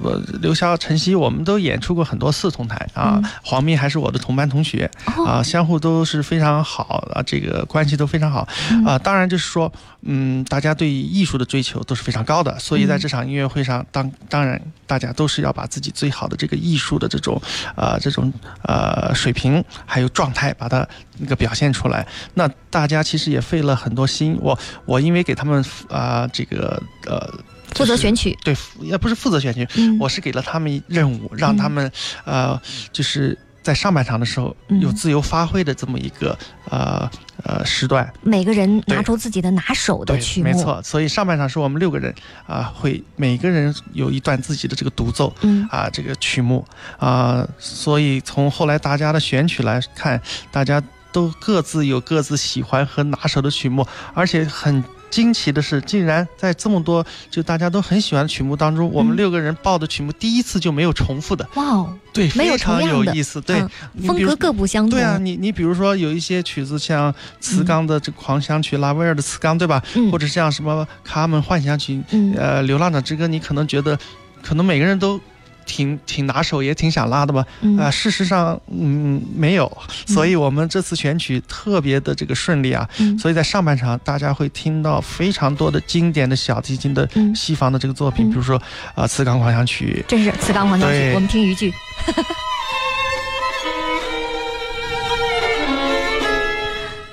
[0.00, 3.20] 我刘潇、陈曦，我们都演出过很多次同台啊。
[3.42, 4.90] 黄斌还是我的同班同学
[5.26, 8.46] 啊，相互都是非常好啊，这个关系都非常好
[8.84, 8.98] 啊。
[8.98, 9.72] 当然就是说。
[10.08, 17.40] 嗯，大家对艺术的追求都是非常高的，所以在这场音乐会上，当当然大家都是要把自己最好的这个艺术的这种，
[17.76, 18.32] 呃，这种
[18.62, 20.86] 呃水平还有状态，把它
[21.18, 22.06] 那个表现出来。
[22.34, 27.32] 那大家其实也费了很多心，我我因为给他们啊这个呃
[27.74, 29.66] 负责选曲，对，也不是负责选曲，
[29.98, 31.90] 我是给了他们任务，让他们
[32.24, 32.60] 呃
[32.92, 33.38] 就是。
[33.66, 36.38] 在上半场的时候有自由发挥的这么一个
[36.70, 37.10] 呃
[37.42, 40.80] 呃时段，每个人拿出自己的拿手的曲目，没错。
[40.84, 42.14] 所以上半场是我们六个人
[42.46, 45.66] 啊，会每个人有一段自己的这个独奏，嗯。
[45.68, 46.64] 啊这个曲目。
[47.00, 54.84] 啊，所以从后来大家的选曲来看，大家都各自有各自喜欢和拿手的曲目，而且很。
[55.10, 61.48] 惊奇的是，竟然在这么多就大家都很喜欢的曲目当中，我们六个人报的曲目第一次就没有重复的。
[61.54, 63.40] 哇哦，对，非常有意思。
[63.40, 63.64] 对，
[64.06, 64.98] 风格各不相同。
[64.98, 69.82] 对啊，你你比如说有一些曲子，像茨冈的这个狂想曲，拉威尔的茨冈，对吧？
[70.10, 72.02] 或者像什么卡门幻想曲，
[72.36, 73.98] 呃，流浪者之歌，你可能觉得，
[74.42, 75.20] 可能每个人都。
[75.66, 77.44] 挺挺拿手，也挺想拉的吧？
[77.78, 79.70] 啊，事实上，嗯，没有，
[80.06, 82.88] 所以我们这次选曲特别的这个顺利啊。
[83.18, 88.56] 所以在上半场，大家会听到非常多的经典的小提琴的西方的这个作品，比如说
[88.94, 90.02] 啊，《磁钢狂想曲》。
[90.10, 91.72] 这是《磁钢狂想曲》，我们听一句。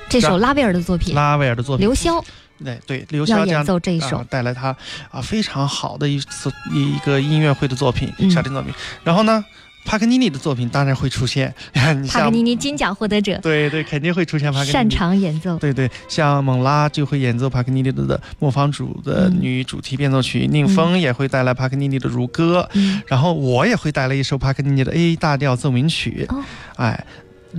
[0.09, 1.15] 这首拉威尔的作品。
[1.15, 1.83] 拉威尔的作品。
[1.87, 2.23] 刘潇。
[2.63, 4.76] 对对，刘潇演奏这一首，带来他
[5.12, 8.73] 啊非常好的一次一个音乐会的作品，小提作品。
[9.04, 9.43] 然后呢，
[9.86, 11.54] 帕格尼尼的作品当然会出现。
[12.08, 14.52] 帕格尼尼金奖获得者，对对，肯定会出现。
[14.52, 22.67] 帕格尼尼擅长演奏，对对，像蒙拉就会演奏帕格尼尼的《磨坊主》的女主题变奏曲，宁峰也会带来帕格尼尼的《如歌》，
[23.08, 26.28] 然后我也会带来一首帕格尼尼的 A 大调奏鸣曲，
[26.78, 27.06] 哎。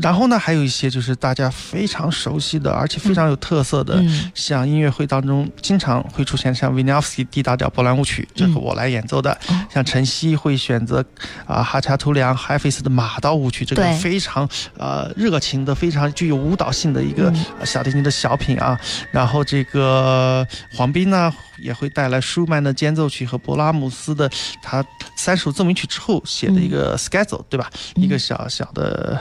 [0.02, 4.02] 然后呢，还有一些就是大家非常熟悉的，而且非常有特色的，
[4.34, 9.36] 像音乐会当中经常会出现，像维尼奥斯基 D 大调波兰舞曲，这是我来演奏的。
[9.70, 11.04] 像晨曦会选择
[11.46, 17.32] 啊哈查图良海菲斯的马刀舞曲，这个非常呃热情的、非常具有舞蹈性的一个
[17.64, 18.78] 小提琴的小品啊。
[19.12, 24.28] 然后这个黄斌呢也会带来舒曼的间奏曲和勃拉姆斯的
[24.60, 24.84] 他
[25.16, 27.70] 三首奏鸣曲之后写的一个 schedule，对吧？
[27.94, 29.20] 一个小小的。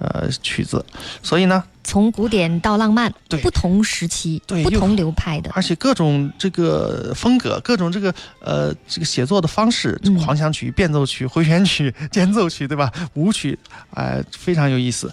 [0.00, 0.82] 呃，曲子，
[1.22, 12.90] 所以呢，从古典到浪漫，对不同时期，对不同流派的，而且各种这个风格，各种这个呃这个写作的方式，狂想曲、变奏曲、回旋曲、 间奏曲，对吧？
[13.12, 13.58] 舞曲，
[13.92, 15.12] 哎，非常有意思。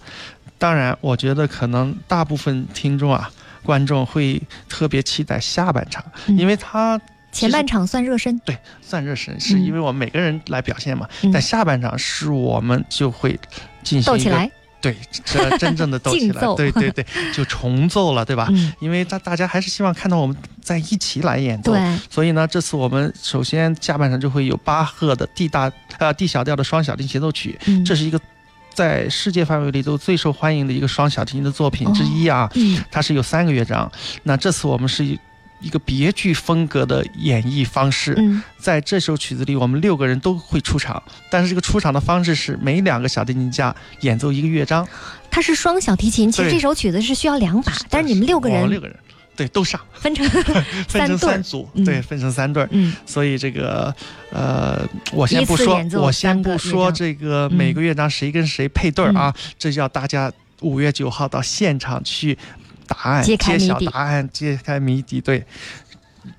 [0.58, 3.30] 当然，我觉得可能大部分听众啊，
[3.64, 6.98] 观众会特别期待下半场，因为他
[7.34, 11.06] 前半场算热身，对，算热身，是因为我们每个人来表现嘛。
[11.34, 13.38] 但下半场是我们就会
[13.84, 14.50] 进行斗起来。
[14.92, 14.96] 对，
[15.26, 18.48] 这 真正的斗起来，对对对，就重奏了，对吧？
[18.80, 21.76] 因为大大家还是希望看到我们在一起来演奏，
[22.10, 28.20] 所以呢，这次我们首先下半场就会有巴赫的 D 大呃 D 小调的双小提协奏曲，这是一个
[28.74, 32.50] 在世界范围里都最受欢迎的一个双小提琴的作品之一啊。
[32.90, 33.92] 它是有三个乐章，
[34.24, 35.18] 那这次我们是。
[35.60, 38.16] 一个别具风格的演绎方式，
[38.58, 44.88] 在这首曲子里，我们六个人都会出场，但是这个出场的方式是每两个小提琴家演奏一个乐章。
[45.32, 48.96] 它是双小提琴，其实这首曲子是需要两把，但是你们六个人，六个人，
[49.36, 50.28] 对，都上，分成
[50.88, 52.70] 分成三组，对，分成三对儿。
[52.72, 53.94] 嗯，所以这个
[54.32, 60.32] 呃，我先不说，我先不说这个每个乐章谁跟谁配对儿啊，这要大家
[60.62, 62.38] 五月九号到现场去。
[62.88, 65.22] 答案揭晓答案，揭开谜底。
[65.22, 65.46] 对，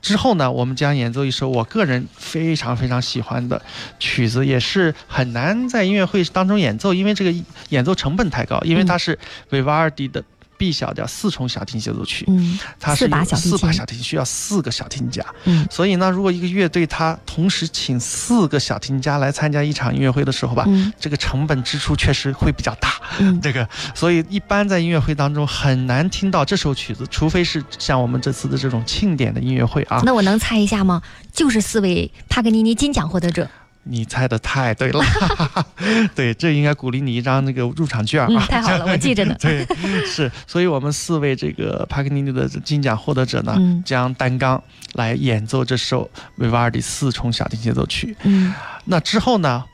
[0.01, 3.61] 之后呢，我们将演奏一首我个人非常非常喜欢的
[3.99, 9.19] 曲子，也是很难在音乐会当中演奏，因为这个演奏成本太高，因为它是
[9.51, 10.25] 维瓦尔第的。
[10.59, 15.09] B 小调四重小提琴协奏曲，嗯，它是四把小提琴，需要四个小提琴。
[15.09, 20.67] 家，嗯，所以呢，如果一个乐队他同时请四个小提琴家来参加一场音乐会的时候吧，
[21.01, 30.03] 这个成本支出确实会比较大，嗯， 这个，所以一般在音乐会当中很难听到这首曲子，除非是像我们这次的这种庆典的音乐会啊。
[30.05, 31.01] 那我能猜一下吗？
[31.33, 33.49] 就是四位帕格尼尼金奖获得者。
[33.91, 35.03] 你猜的太对了，
[36.15, 38.47] 对，这应该鼓励你一张那个入场券啊！
[38.47, 39.35] 太好了，我记着呢。
[39.41, 39.67] 对，
[40.05, 44.63] 是，所以我们四位这个帕格尼尼的金奖获得者呢，将担纲
[44.95, 48.17] 来演奏这首维瓦尔第四重小提琴协奏曲。
[48.25, 48.53] 嗯，
[48.85, 49.65] 那之后呢，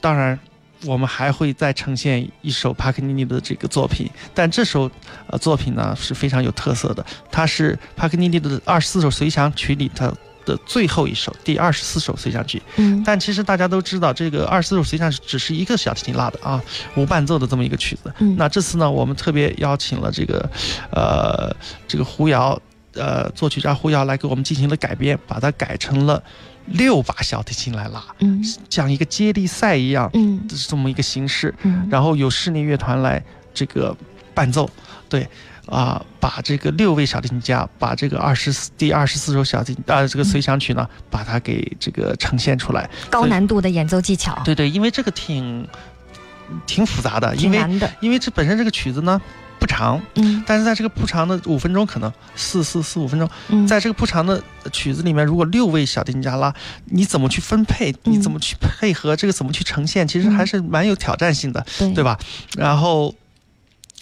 [0.00, 0.38] 当然
[0.84, 4.90] 我们还会再呈现一首帕格尼尼的这个作品，但这首
[5.28, 10.12] 呃作品呢是非常有特色的，它是帕格尼尼的二十四首随想曲里头。
[10.44, 12.60] 的最后一首，第二十四首随想曲。
[12.76, 16.62] 嗯，但其实大家都知道，这个二十四首随想曲只是一个小提琴拉的啊，
[16.96, 18.12] 无伴奏的这么一个曲子。
[18.18, 20.50] 嗯，那这次呢，我们特别邀请了这个，
[20.90, 21.54] 呃，
[21.86, 22.60] 这个胡瑶，
[22.94, 26.22] 呃，作曲家胡瑶来给我们进行了改编，把它改成了
[26.66, 31.54] 六把小提琴来拉，嗯，像一个接力赛一样，嗯，是这么一个形式。
[31.62, 33.22] 嗯，然后有室内乐团来
[33.52, 33.96] 这个
[34.34, 34.68] 伴奏，
[35.08, 35.28] 对。
[35.70, 44.36] 啊，把这个六位小提琴家，把这个二十四第二十四首小提啊这个随想曲呢，把它给这个呈现出来，高难度的演奏技巧。
[44.44, 45.66] 对对，因为这个挺
[46.66, 47.64] 挺复杂的，因为
[48.00, 49.20] 因为这本身这个曲子呢
[49.60, 54.42] 不长，嗯，但是在这个不长的五分钟，可能四四四五分钟，嗯，在这个不长的
[54.72, 56.52] 曲子里面，如果六位小提琴家拉，
[56.86, 57.94] 你怎么去分配？
[58.02, 59.14] 你怎么去配合？
[59.14, 60.08] 这个怎么去呈现？
[60.08, 61.64] 其实还是蛮有挑战性的，
[61.94, 62.18] 对吧？
[62.56, 63.14] 然后。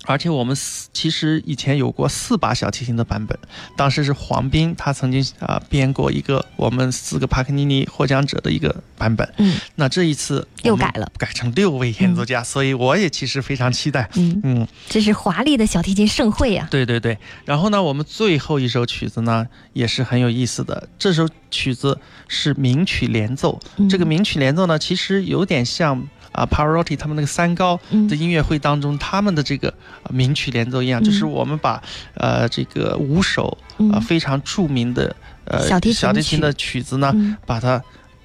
[0.09, 3.39] 而且我们四其实以前有过四把小提琴的版本，
[3.77, 9.31] 当时是黄斌他曾经啊编过一个我们四个帕克尼尼获奖者的一个版本。
[9.37, 14.09] 嗯，那这一次又改了，改成六位演奏家，所以我也其实非常期待。
[14.15, 16.67] 嗯嗯，这是华丽的小提琴盛会呀。
[16.71, 23.61] 对对对，然后呢，我们最后一首曲子呢也是很有意思的，这首曲子是名曲联奏。
[23.91, 26.09] 这个名曲联奏呢，其实有点像。
[26.33, 29.73] 啊 p a r o t t i 他们那个三高的音乐会当中，他们的这个
[30.11, 31.83] 名曲连奏一样，就是我们把
[32.15, 33.57] 呃这个五首
[33.93, 35.15] 啊非常著名的
[35.45, 37.15] 呃小提琴的曲子呢，
[37.47, 37.83] 把它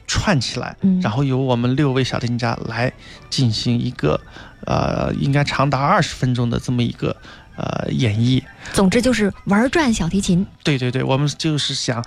[0.07, 2.91] 串起来，然后由我们六位小提琴家来
[3.29, 4.19] 进行一个
[4.65, 7.15] 呃应该长达二十分钟的这么一个。
[7.55, 8.41] 呃，演绎，
[8.73, 10.43] 总之就是玩转小提琴。
[10.63, 12.03] 对对对，我们就是想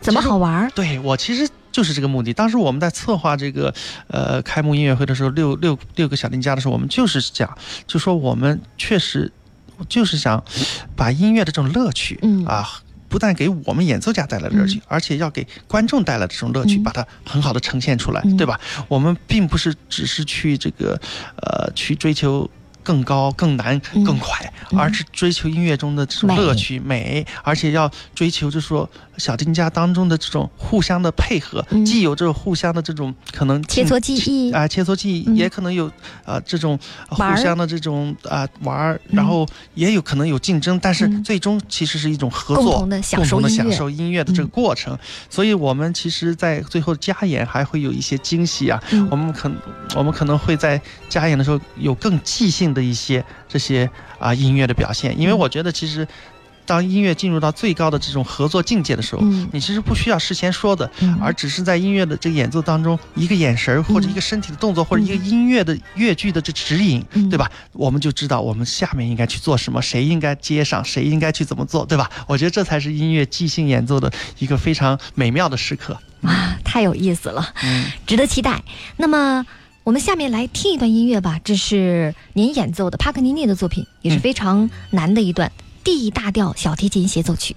[0.00, 0.68] 怎么好玩？
[0.74, 2.32] 对我其实就是这个目的。
[2.32, 3.72] 当时我们在策划这个
[4.08, 7.56] 呃开幕音乐会的时候，六六六个小丁家的时候，我们就是讲，
[7.86, 9.30] 就说我们确实
[9.88, 10.42] 就是想
[10.96, 12.68] 把音乐的这种乐趣，嗯啊，
[13.08, 18.58] 不但给我们演奏家带来乐趣，而且要给观众带来这种乐趣，把它很好的呈现出来，对吧？
[18.88, 21.00] 我们并不是只是去这个
[21.36, 22.50] 呃去追求。
[22.82, 34.52] 更高、更难、更快，而是追求音乐中的这种乐趣、美，而且要追求，就是说小丁家当中的这种互相的配合，既有这种互相的这种可能切磋技艺。
[34.52, 35.90] 啊，切磋技艺，也可能有
[36.24, 44.18] 啊这种互相的这种啊玩儿，然后也有可能有竞争，但是最终其实是一种合作，共同的享受音乐。
[44.24, 44.98] 的这个过程。
[45.30, 49.50] 所以我们其实，在最后加演还会有一些惊喜啊，我们可
[49.94, 52.78] 我们可能会在加演的时候有更即兴的。
[52.78, 53.90] 的一些这些
[54.20, 56.06] 啊音乐的表现，因为我觉得其实，
[56.64, 60.88] 当音乐进入到最高的这种合作境界的时候，你其实不需要事先说的，
[61.20, 67.50] 而只是在音乐的这个演奏当中，一个眼神或者一个身体的动作，或者一个音乐的乐句的这指引，对吧？
[67.72, 72.08] 我们就知道我们下面应该去做什么，谁应该接上，谁应该去怎么做，对吧？
[72.28, 78.62] 我觉得这才是音乐即兴演奏的一个非常美妙的时刻哇，太有意思了，嗯，值得期待。
[78.98, 79.44] 那么。
[79.88, 85.50] 我们下面来听一段音乐吧，这是您演奏的帕克尼尼的作品，也是非常难的一段
[85.82, 87.56] D 大调小提琴协奏曲。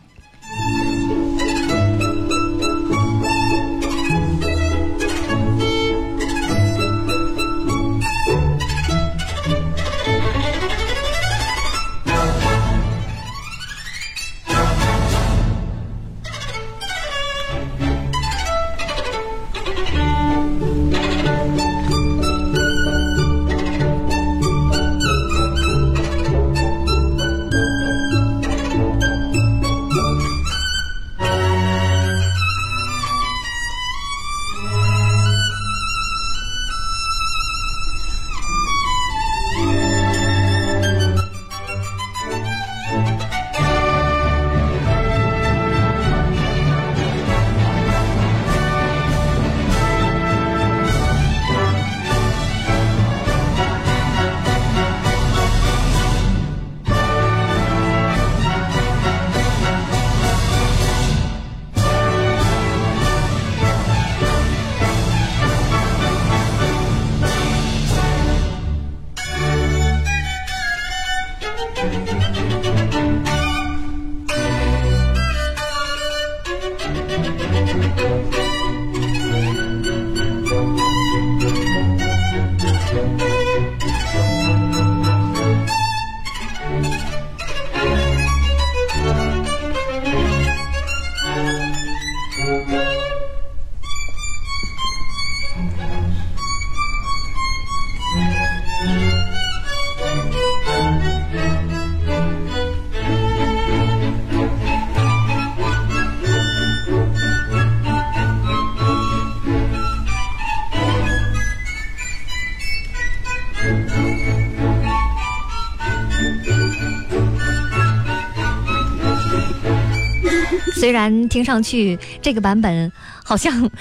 [120.92, 122.92] 虽然听上去这个版本
[123.24, 123.72] 好像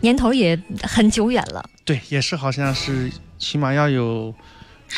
[0.00, 1.64] 年头也很久远了。
[1.86, 4.34] 对，也是好像是起码要有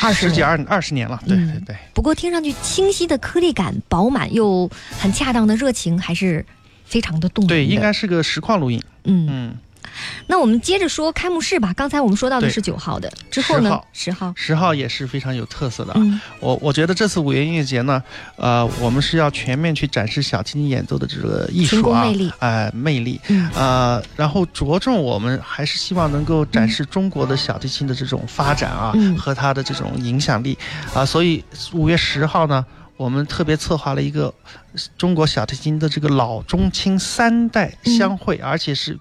[0.01, 1.17] 二十十几二二十年了。
[1.25, 1.77] 对嗯对对。
[1.93, 6.45] 不过听上去清晰的颗粒感、饱满又很恰当的热情，还是
[6.83, 7.55] 非常的动人的。
[7.55, 8.83] 对，应该是个实况录音。
[9.05, 9.25] 嗯。
[9.31, 9.57] 嗯，
[10.27, 11.73] 那我们接着说开幕式吧。
[11.73, 13.79] 刚才我们说到的是九号的，之后呢？
[13.93, 14.33] 十号。
[14.35, 15.95] 十号也是非常有特色的
[16.39, 18.01] 我我觉得这次五月音乐节呢，
[18.35, 23.19] 呃，我们是要全面去展示小提琴演奏的这个艺术啊，功魅力哎、魅力。
[23.27, 30.57] 嗯呃，然后着重我们还是希望能够展示中国的小提琴的这种发展啊，嗯和它的这种影响力
[30.93, 32.65] 啊、所以五月十号呢，
[32.97, 34.33] 我们特别策划了一个
[34.97, 38.97] 中国小提琴的这个老中青三代相会，而且是。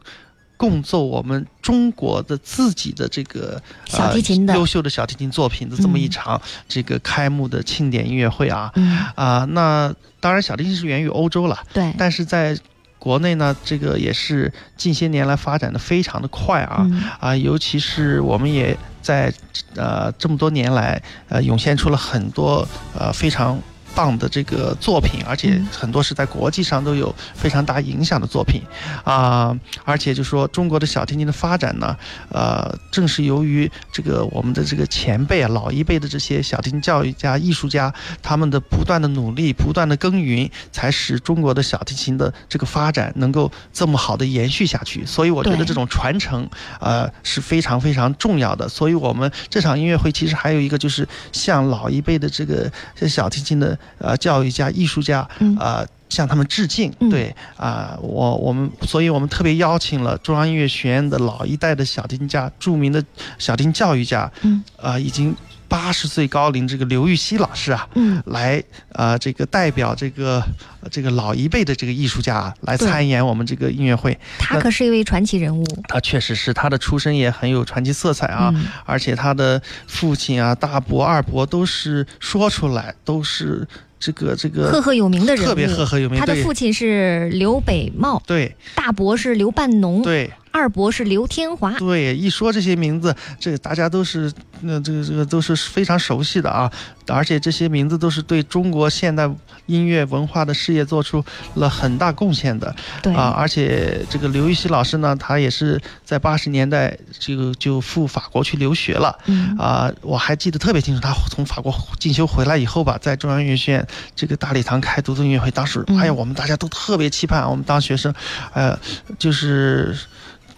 [0.62, 4.52] 共奏我们中国的自己的这个小提琴的。
[4.52, 8.70] 呃、优秀的小提琴作品的这么一嗯场这个开幕的庆典音乐会啊。
[8.76, 11.92] 嗯，啊、那当然小提琴是源于欧洲了，对。
[11.98, 12.56] 但是在
[13.00, 17.02] 国内呢，这个也是近些年来发展的非常的快啊、嗯。
[17.18, 19.34] 啊，尤其是我们也在
[19.74, 22.64] 呃这么多年来呃涌现出了很多
[22.96, 23.60] 呃非常。
[23.94, 28.62] 棒的这个作品，而且嗯很多是在国际上都有非常大影响的作品，
[29.04, 31.96] 啊、而且就说中国的小提琴的发展呢，
[32.30, 45.04] 呃，正是由于这个我们的这个前辈啊，老一辈的这些小提琴教育家、艺术家，他们的不断的努力、不断的耕耘，才使中国的小提琴的这个发展能够这么好的延续下去。
[45.06, 46.48] 所以我觉得这种传承，
[46.80, 48.68] 呃，是非常非常重要的。
[48.68, 55.86] 所以我们这场音乐会其实还有一个就是向老一辈的这个这小提琴的呃教育家、艺术家，嗯呃。
[56.12, 63.02] 向他们致敬，嗯对啊、我我们，所以我们特别邀请了中央音乐学院的老一代的小提琴家，著名的
[63.38, 65.34] 小提琴教育家，嗯呃，已经
[65.72, 68.22] 八十岁高龄这个刘禹锡老师啊，嗯。
[68.26, 68.62] 来
[68.92, 70.44] 呃这个代表这个
[70.82, 74.18] 呃这个老一辈的这个艺术家啊，来参演我们这个音乐会。
[74.38, 75.64] 他可是一位传奇人物。
[75.88, 78.66] 他确实是他的出身也很有传奇色彩啊，嗯。
[78.84, 83.66] 而且他的父亲啊、大伯、二伯都是说出来都是
[83.98, 86.20] 这个这个赫赫有名的人物，特别赫赫有名。
[86.20, 88.54] 他的父亲是刘北茂，对。
[88.74, 91.72] 大伯是刘半农，对二伯是刘天华。
[91.78, 94.30] 对，一说这些名字，这个大家都是
[94.60, 96.70] 那、这个这个都是非常熟悉的啊，
[97.08, 99.28] 而且这些名字都是对中国现代
[99.66, 101.24] 音乐文化的事业做出
[101.54, 103.34] 了很大贡献的对啊。
[103.36, 109.18] 而且这个刘禹锡老师呢，他也是在八十年代这个就赴法国去留学了。
[109.24, 118.12] 嗯啊、我还记得特别清楚，他从法国进修回来以后吧，在中央音乐学院这个大礼堂开独奏音乐会，当时嗯哎呀，我们大家都特别期盼，我们当学生，
[118.52, 118.78] 呃，
[119.18, 119.96] 就是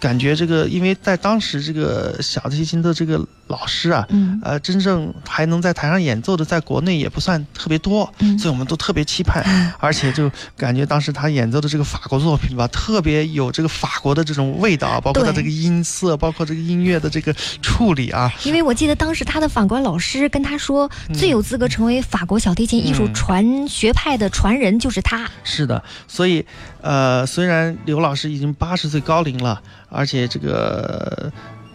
[0.00, 4.40] 感觉这个，因为在当时这个小提琴的这个老师啊，嗯。
[4.42, 8.38] 呃，真正还能在台上演奏的，在国内也不算特别多，嗯。
[8.38, 9.44] 所以我们都特别期盼，
[9.78, 17.32] 而且就感觉当时他演奏的这个法国作品吧，特别有这个法国的这种味道，包括他这个音色，包括这个音乐的这个
[17.62, 25.28] 处理啊，因为我记得当时他的法国老师跟他说，嗯最有资格成为法国小提琴艺术嗯传学派的传人就是他。
[25.42, 26.44] 是的，所以
[26.80, 31.32] 呃，虽然刘老师已经八十岁高龄了，而且这个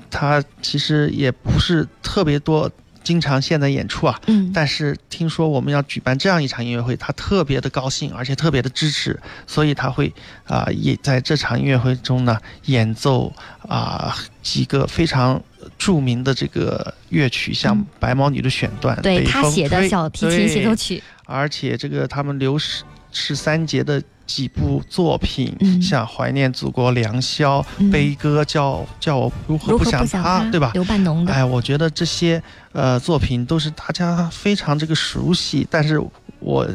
[0.09, 2.69] 他其实也不是特别多。
[3.01, 10.13] 经常现在演出啊，嗯，但是听说我们要举办这样一场音乐会，他特别的高兴，而且特别的支持，所以他会
[10.45, 13.33] 啊、也在这场音乐会中呢演奏
[13.67, 15.41] 啊、几个非常
[15.75, 30.69] 著名的这个乐曲，像嗯《白毛女》的选段，对他写的小提琴协奏曲，而且这个他们刘氏十三节的几部作品，嗯像《怀念祖国良宵》嗯悲歌叫叫我如何不想他，对吧？
[30.75, 35.99] 刘半农的，哎，我觉得这些呃作品都是大家非常这个熟悉，但是
[36.39, 36.67] 我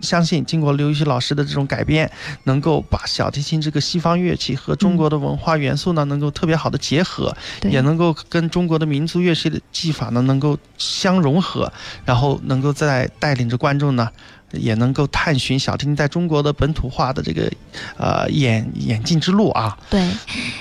[0.00, 2.08] 相信经过刘禹锡老师的这种改编，
[2.44, 11.70] 能够把小提琴这个西方乐器和中国的文化元素呢，能够特别好的结合，对也能够跟中国的民族乐器的技法呢，能够相融合，
[12.04, 14.08] 然后能够再带领着观众呢。
[14.52, 17.50] 也能够探寻小提琴在中国的本土化的这个，
[17.96, 19.76] 呃演演进之路啊。
[19.88, 20.08] 对，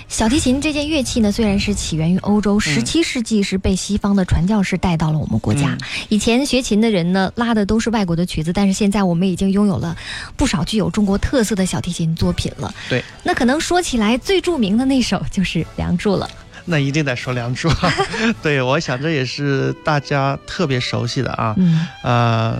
[0.07, 5.69] 小提琴这件乐器呢，虽然是起源于欧洲，十七世纪是被西方的传教士带到了我们国家。
[5.69, 5.77] 嗯
[6.09, 9.95] 以前学琴的人呢，拉的都是外国的曲子，但是现在我们已经拥有了
[10.35, 12.73] 不少具有中国特色的小提琴作品了。
[12.89, 16.29] 对，那可能说起来最著名的那首就是《梁祝》了。
[16.65, 17.69] 那一定得说梁祝，
[18.43, 21.55] 对我想这也是大家特别熟悉的啊。
[21.57, 22.59] 嗯呃，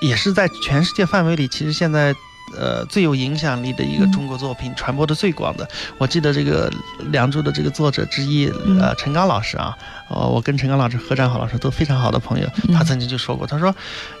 [0.00, 2.14] 也是在全世界范围里，其实现在
[2.56, 4.12] 呃最有影响力的一个嗯。
[4.12, 5.68] 中国作品，传播的最广的。
[5.98, 6.70] 我记得这个
[7.10, 8.80] 《梁祝》的这个作者之一，嗯。
[8.80, 9.76] 呃，陈刚老师啊，
[10.08, 12.74] 呃，我跟陈刚老师、何占豪老师都非常好的朋友，嗯。
[12.74, 13.74] 他曾经就说过，他说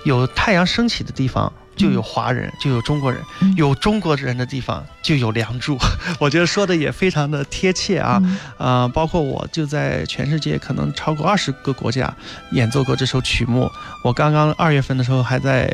[0.04, 1.52] 有太阳升起的地方，
[1.82, 3.20] 就有华人，就有中国人，
[3.56, 5.76] 有中国人的地方就有梁祝。
[6.20, 8.22] 我觉得说的也非常的贴切啊
[8.56, 8.86] 啊！
[8.86, 12.14] 包括我就在全世界可能超过二十个国家
[12.52, 13.68] 演奏过这首曲目。
[14.04, 15.68] 我刚刚二月份的时候还在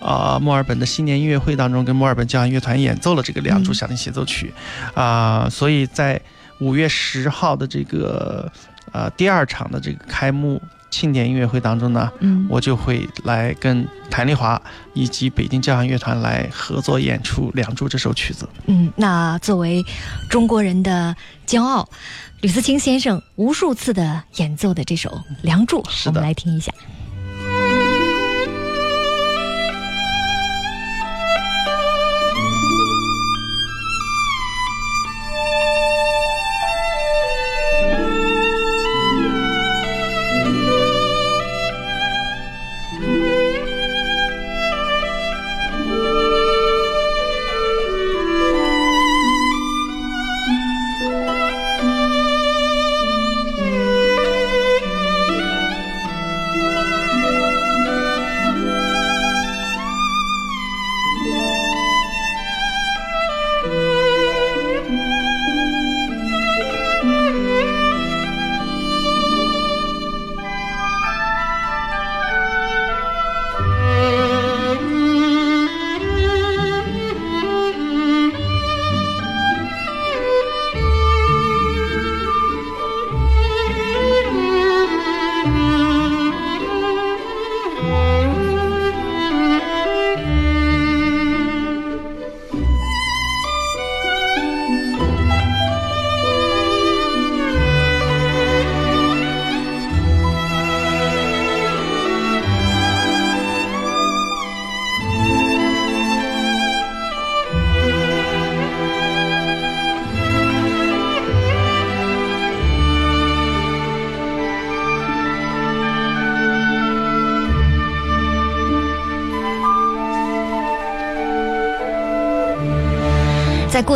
[0.00, 4.52] 啊墨尔本的新年音乐会当中跟墨尔本交响乐团演奏了这个梁祝小提协奏曲
[4.94, 6.20] 啊，所以在
[6.58, 8.52] 五月十号的这个
[8.92, 10.60] 呃第二场的这个开幕。
[10.94, 14.60] 庆典音乐会当中呢，嗯，我就会来跟谭丽华
[14.92, 18.48] 以及北京交响乐团来合作演出《梁祝》这首曲子。
[18.66, 19.84] 嗯，那作为
[20.30, 21.16] 中国人的
[21.48, 21.88] 骄傲，
[22.42, 25.10] 吕思清先生无数次的演奏的这首
[25.42, 26.72] 《梁祝》，我们来听一下。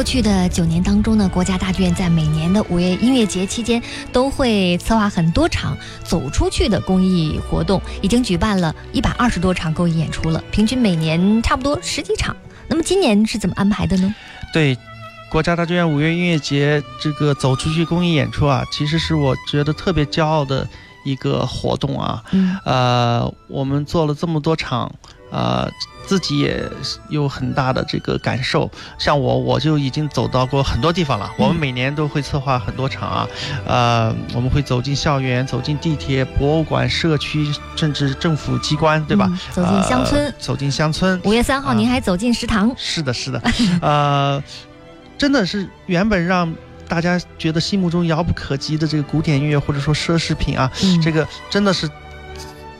[0.09, 12.35] 去的九年当中呢，国家大剧院在每年的五月音乐节期间都会策划很多场走出去的公益活动，已经举办了一百二十多场公益演出了，平均每年差不多十几场。
[12.69, 14.15] 那么今年是怎么安排的呢？
[14.51, 14.75] 对，
[15.31, 20.67] 国家大剧院五月音乐节这个走出去公益演出啊，其实是我觉得特别骄傲的
[21.05, 22.25] 一个活动啊。
[22.31, 22.59] 嗯。
[22.65, 24.91] 呃，我们做了这么多场。
[25.31, 25.71] 呃，
[26.09, 26.65] 自己也
[27.11, 28.69] 有很大的这个感受。
[28.97, 31.31] 像我，我就已经走到过很多地方了。
[31.37, 33.29] 我们每年都会策划很多场啊，
[33.67, 37.47] 呃，我们会走进校园，走进地铁、博物馆、社区，
[37.77, 39.31] 甚至政府机关，对吧？
[39.53, 41.21] 走进乡村，走进乡村。
[41.25, 42.75] 五月三号，您还走进食堂。
[42.79, 43.43] 是的，是的。
[43.83, 44.43] 呃，
[45.19, 46.51] 真的是原本让
[46.89, 51.87] 大家觉得心目中遥不可及的这个古典音乐，或者说奢侈品啊，这个真的是。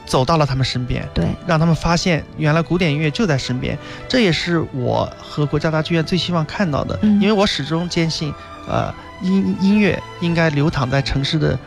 [0.09, 6.97] 走到了他们身边，对，让他们发现原来古典音乐就在身边，这也是我和国家大剧院最希望看到的。
[7.03, 8.33] 因为我始终坚信，
[8.67, 8.91] 呃，
[9.21, 11.57] 音音乐应该流淌在城市的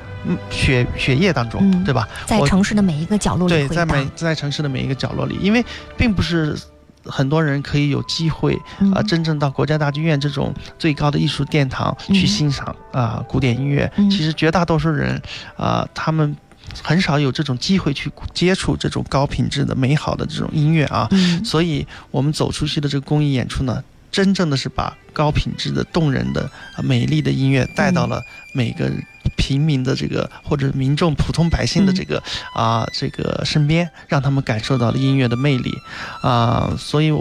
[0.51, 2.09] 血血液当中，对吧？
[2.27, 5.65] 在城市的每一个角落里，对，在每在城市的每一个角落里，因为
[5.97, 6.59] 并不是
[7.05, 8.61] 很多人可以有机会
[8.93, 13.89] 啊，真正到国家大剧院这种最高的艺术殿堂去欣赏啊古典音乐。
[14.11, 15.23] 其实绝大多数人
[15.57, 16.37] 啊，他们。
[16.83, 21.09] 很少有这种机会去接触这种高品质的、美好的这种音乐啊，
[21.45, 26.51] 所以我们走出去的这个公益演出呢，真正的是把高品质的、动人的、
[26.83, 28.23] 美丽的音乐带到了
[28.55, 28.91] 每个。
[29.37, 32.23] 平民的这个或者民众普通百姓的这个
[32.55, 35.73] 啊这个身边，让他们感受到了音乐的魅力
[36.21, 37.13] 啊，所以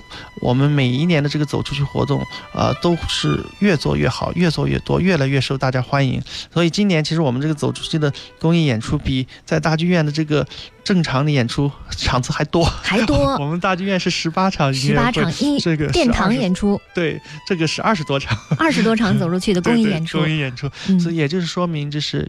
[0.42, 2.22] 我们每一年的这个走出去活动
[2.54, 6.22] 啊都是越做越好，越做越多，越来越受大家欢迎。
[6.54, 10.46] 所以今年其实我们这个走出去的公益演出比在大剧院的这个
[10.84, 13.18] 正常的演出场次还多，还多。
[13.40, 20.70] 我们大剧院是十八场，十八场音这个殿堂演出，对，这个是二十多场，二十多场 走出去的公益演出，公益演出，
[21.00, 22.28] 所以也就是说明就是，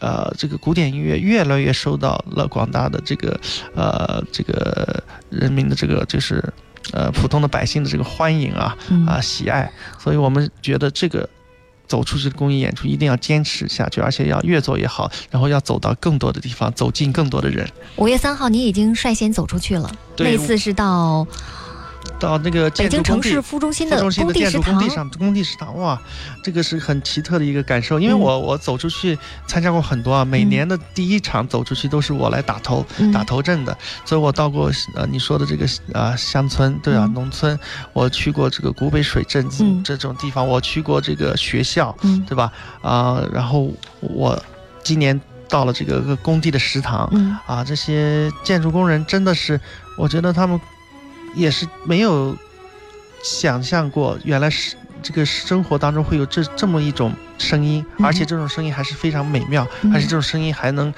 [0.00, 3.40] 呃，这个古典音乐越来越受到了广大的这个，
[3.74, 6.42] 呃，这个人民的这个就是，
[6.92, 8.76] 呃，普通的百姓的这个欢迎啊，
[9.06, 9.70] 啊，喜爱。
[9.98, 11.28] 所以我们觉得这个
[11.86, 17.68] 走出去的公益演出一定要坚持下去，而且要越做越好，然后要走到更多的地方，走进更多的人。
[17.96, 21.26] 五月三号，你已经率先走出去了，那次是到。
[22.18, 26.00] 到那个北京城市副中心的工地食堂，工地上工地食堂哇，
[26.42, 27.98] 这个是很奇特的一个感受。
[28.00, 37.58] 因为我我走出去参加过很多啊，每年的第一场走出去都是我来打头打头阵的，所以我到过呃你说的这个啊乡村对啊农村，
[37.92, 39.46] 我去过这个古北水镇
[39.82, 41.94] 这种地方，我去过这个学校
[42.26, 42.50] 对吧？
[42.80, 44.40] 啊，然后我
[44.82, 47.10] 今年到了这个工地的食堂
[47.46, 49.60] 啊，这些建筑工人真的是，
[49.98, 50.60] 我觉得他们。
[51.34, 52.36] 也是没有
[53.22, 60.92] 想象过，原来是这个生活当中会有这这么一种声音，而且这种声音还是非常美妙，而且这种声音还能。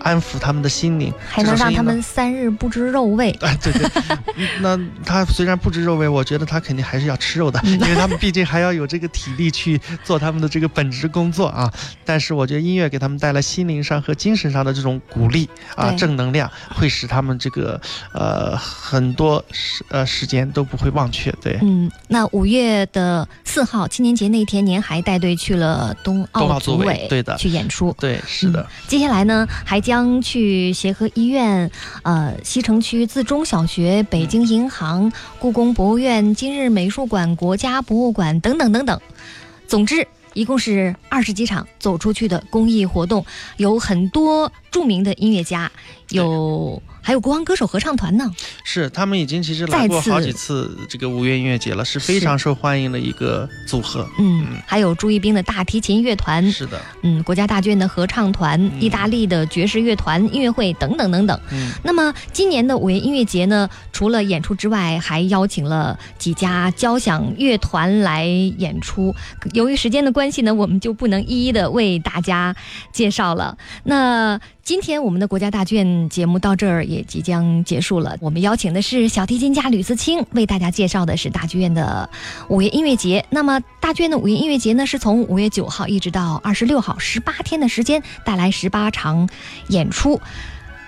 [0.00, 3.30] 安抚他们的心灵，还能让他们三日不知肉味。
[3.40, 3.88] 哎，对对，
[4.60, 11.72] 那他虽然不知肉味，我觉得他肯定还是要吃肉的， 因为他们毕竟还要有这个体力去做他们的这个本职工作啊。
[12.04, 17.80] 但是我觉得音乐给他们带来心灵上和精神上的这种鼓励啊，正能量，会使他们这个
[18.12, 21.32] 呃很多时呃时间都不会忘却。
[21.42, 27.94] 对，嗯，那五月的四号青年节那天，您还带队去了冬奥组委，对的，去演出。
[27.98, 28.64] 对，是的。
[28.86, 29.82] 接下来呢，还。
[29.88, 31.70] 将去协和医院、
[32.02, 39.00] 呃西城区自中小学、北京银行、故宫博物院、今日美术馆、国家博物馆等等等等。
[39.66, 43.24] 总之，一共是二十几场走出去的公益活动，
[43.56, 45.70] 有很多著名的音乐家，
[46.10, 46.82] 有。
[47.00, 48.30] 还有国王歌手合唱团呢，
[48.64, 54.06] 是他们已经其实来过好几次这个五月音乐节了，是非常受欢迎的一个组合。
[54.18, 61.40] 嗯，还有朱一冰的大提琴乐团，是的，嗯，国家大剧院的合唱团，意大利的爵士乐团音乐会等等等等。
[61.50, 69.14] 嗯，那么今年的五月音乐节呢，除了演出之外，还邀请了几家交响乐团来演出。
[69.54, 72.54] 由于时间的关系呢，我们就不能一一的为大家
[72.92, 73.56] 介绍了。
[73.84, 74.38] 那。
[74.68, 78.18] 今天我们的国家大剧院节目到这儿也即将结束了。
[78.20, 82.10] 我们邀请的是小提琴家吕思清，为大家介绍的是大剧院的
[82.50, 83.24] 五月音乐节。
[83.30, 89.26] 那么大剧院的五月音乐节呢，是从五月九号一直到二十六号，十八天的时间，带来十八场
[89.68, 90.20] 演出，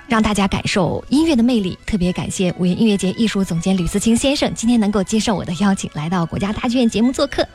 [0.08, 1.78] 让大家感受音乐的魅力。
[1.86, 7.48] 特别感谢五月音乐节艺术总监吕思清先生今天能够接受我的邀请，来到国家大剧院节目做客。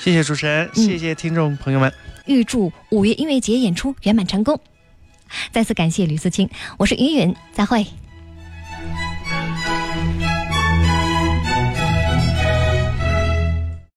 [0.00, 1.92] 谢谢主持人，谢谢听众朋友们。
[2.24, 4.58] 预祝五月音乐节演出圆满成功。
[5.52, 6.48] 再次感谢吕思清，
[6.78, 7.86] 我是云云，再会。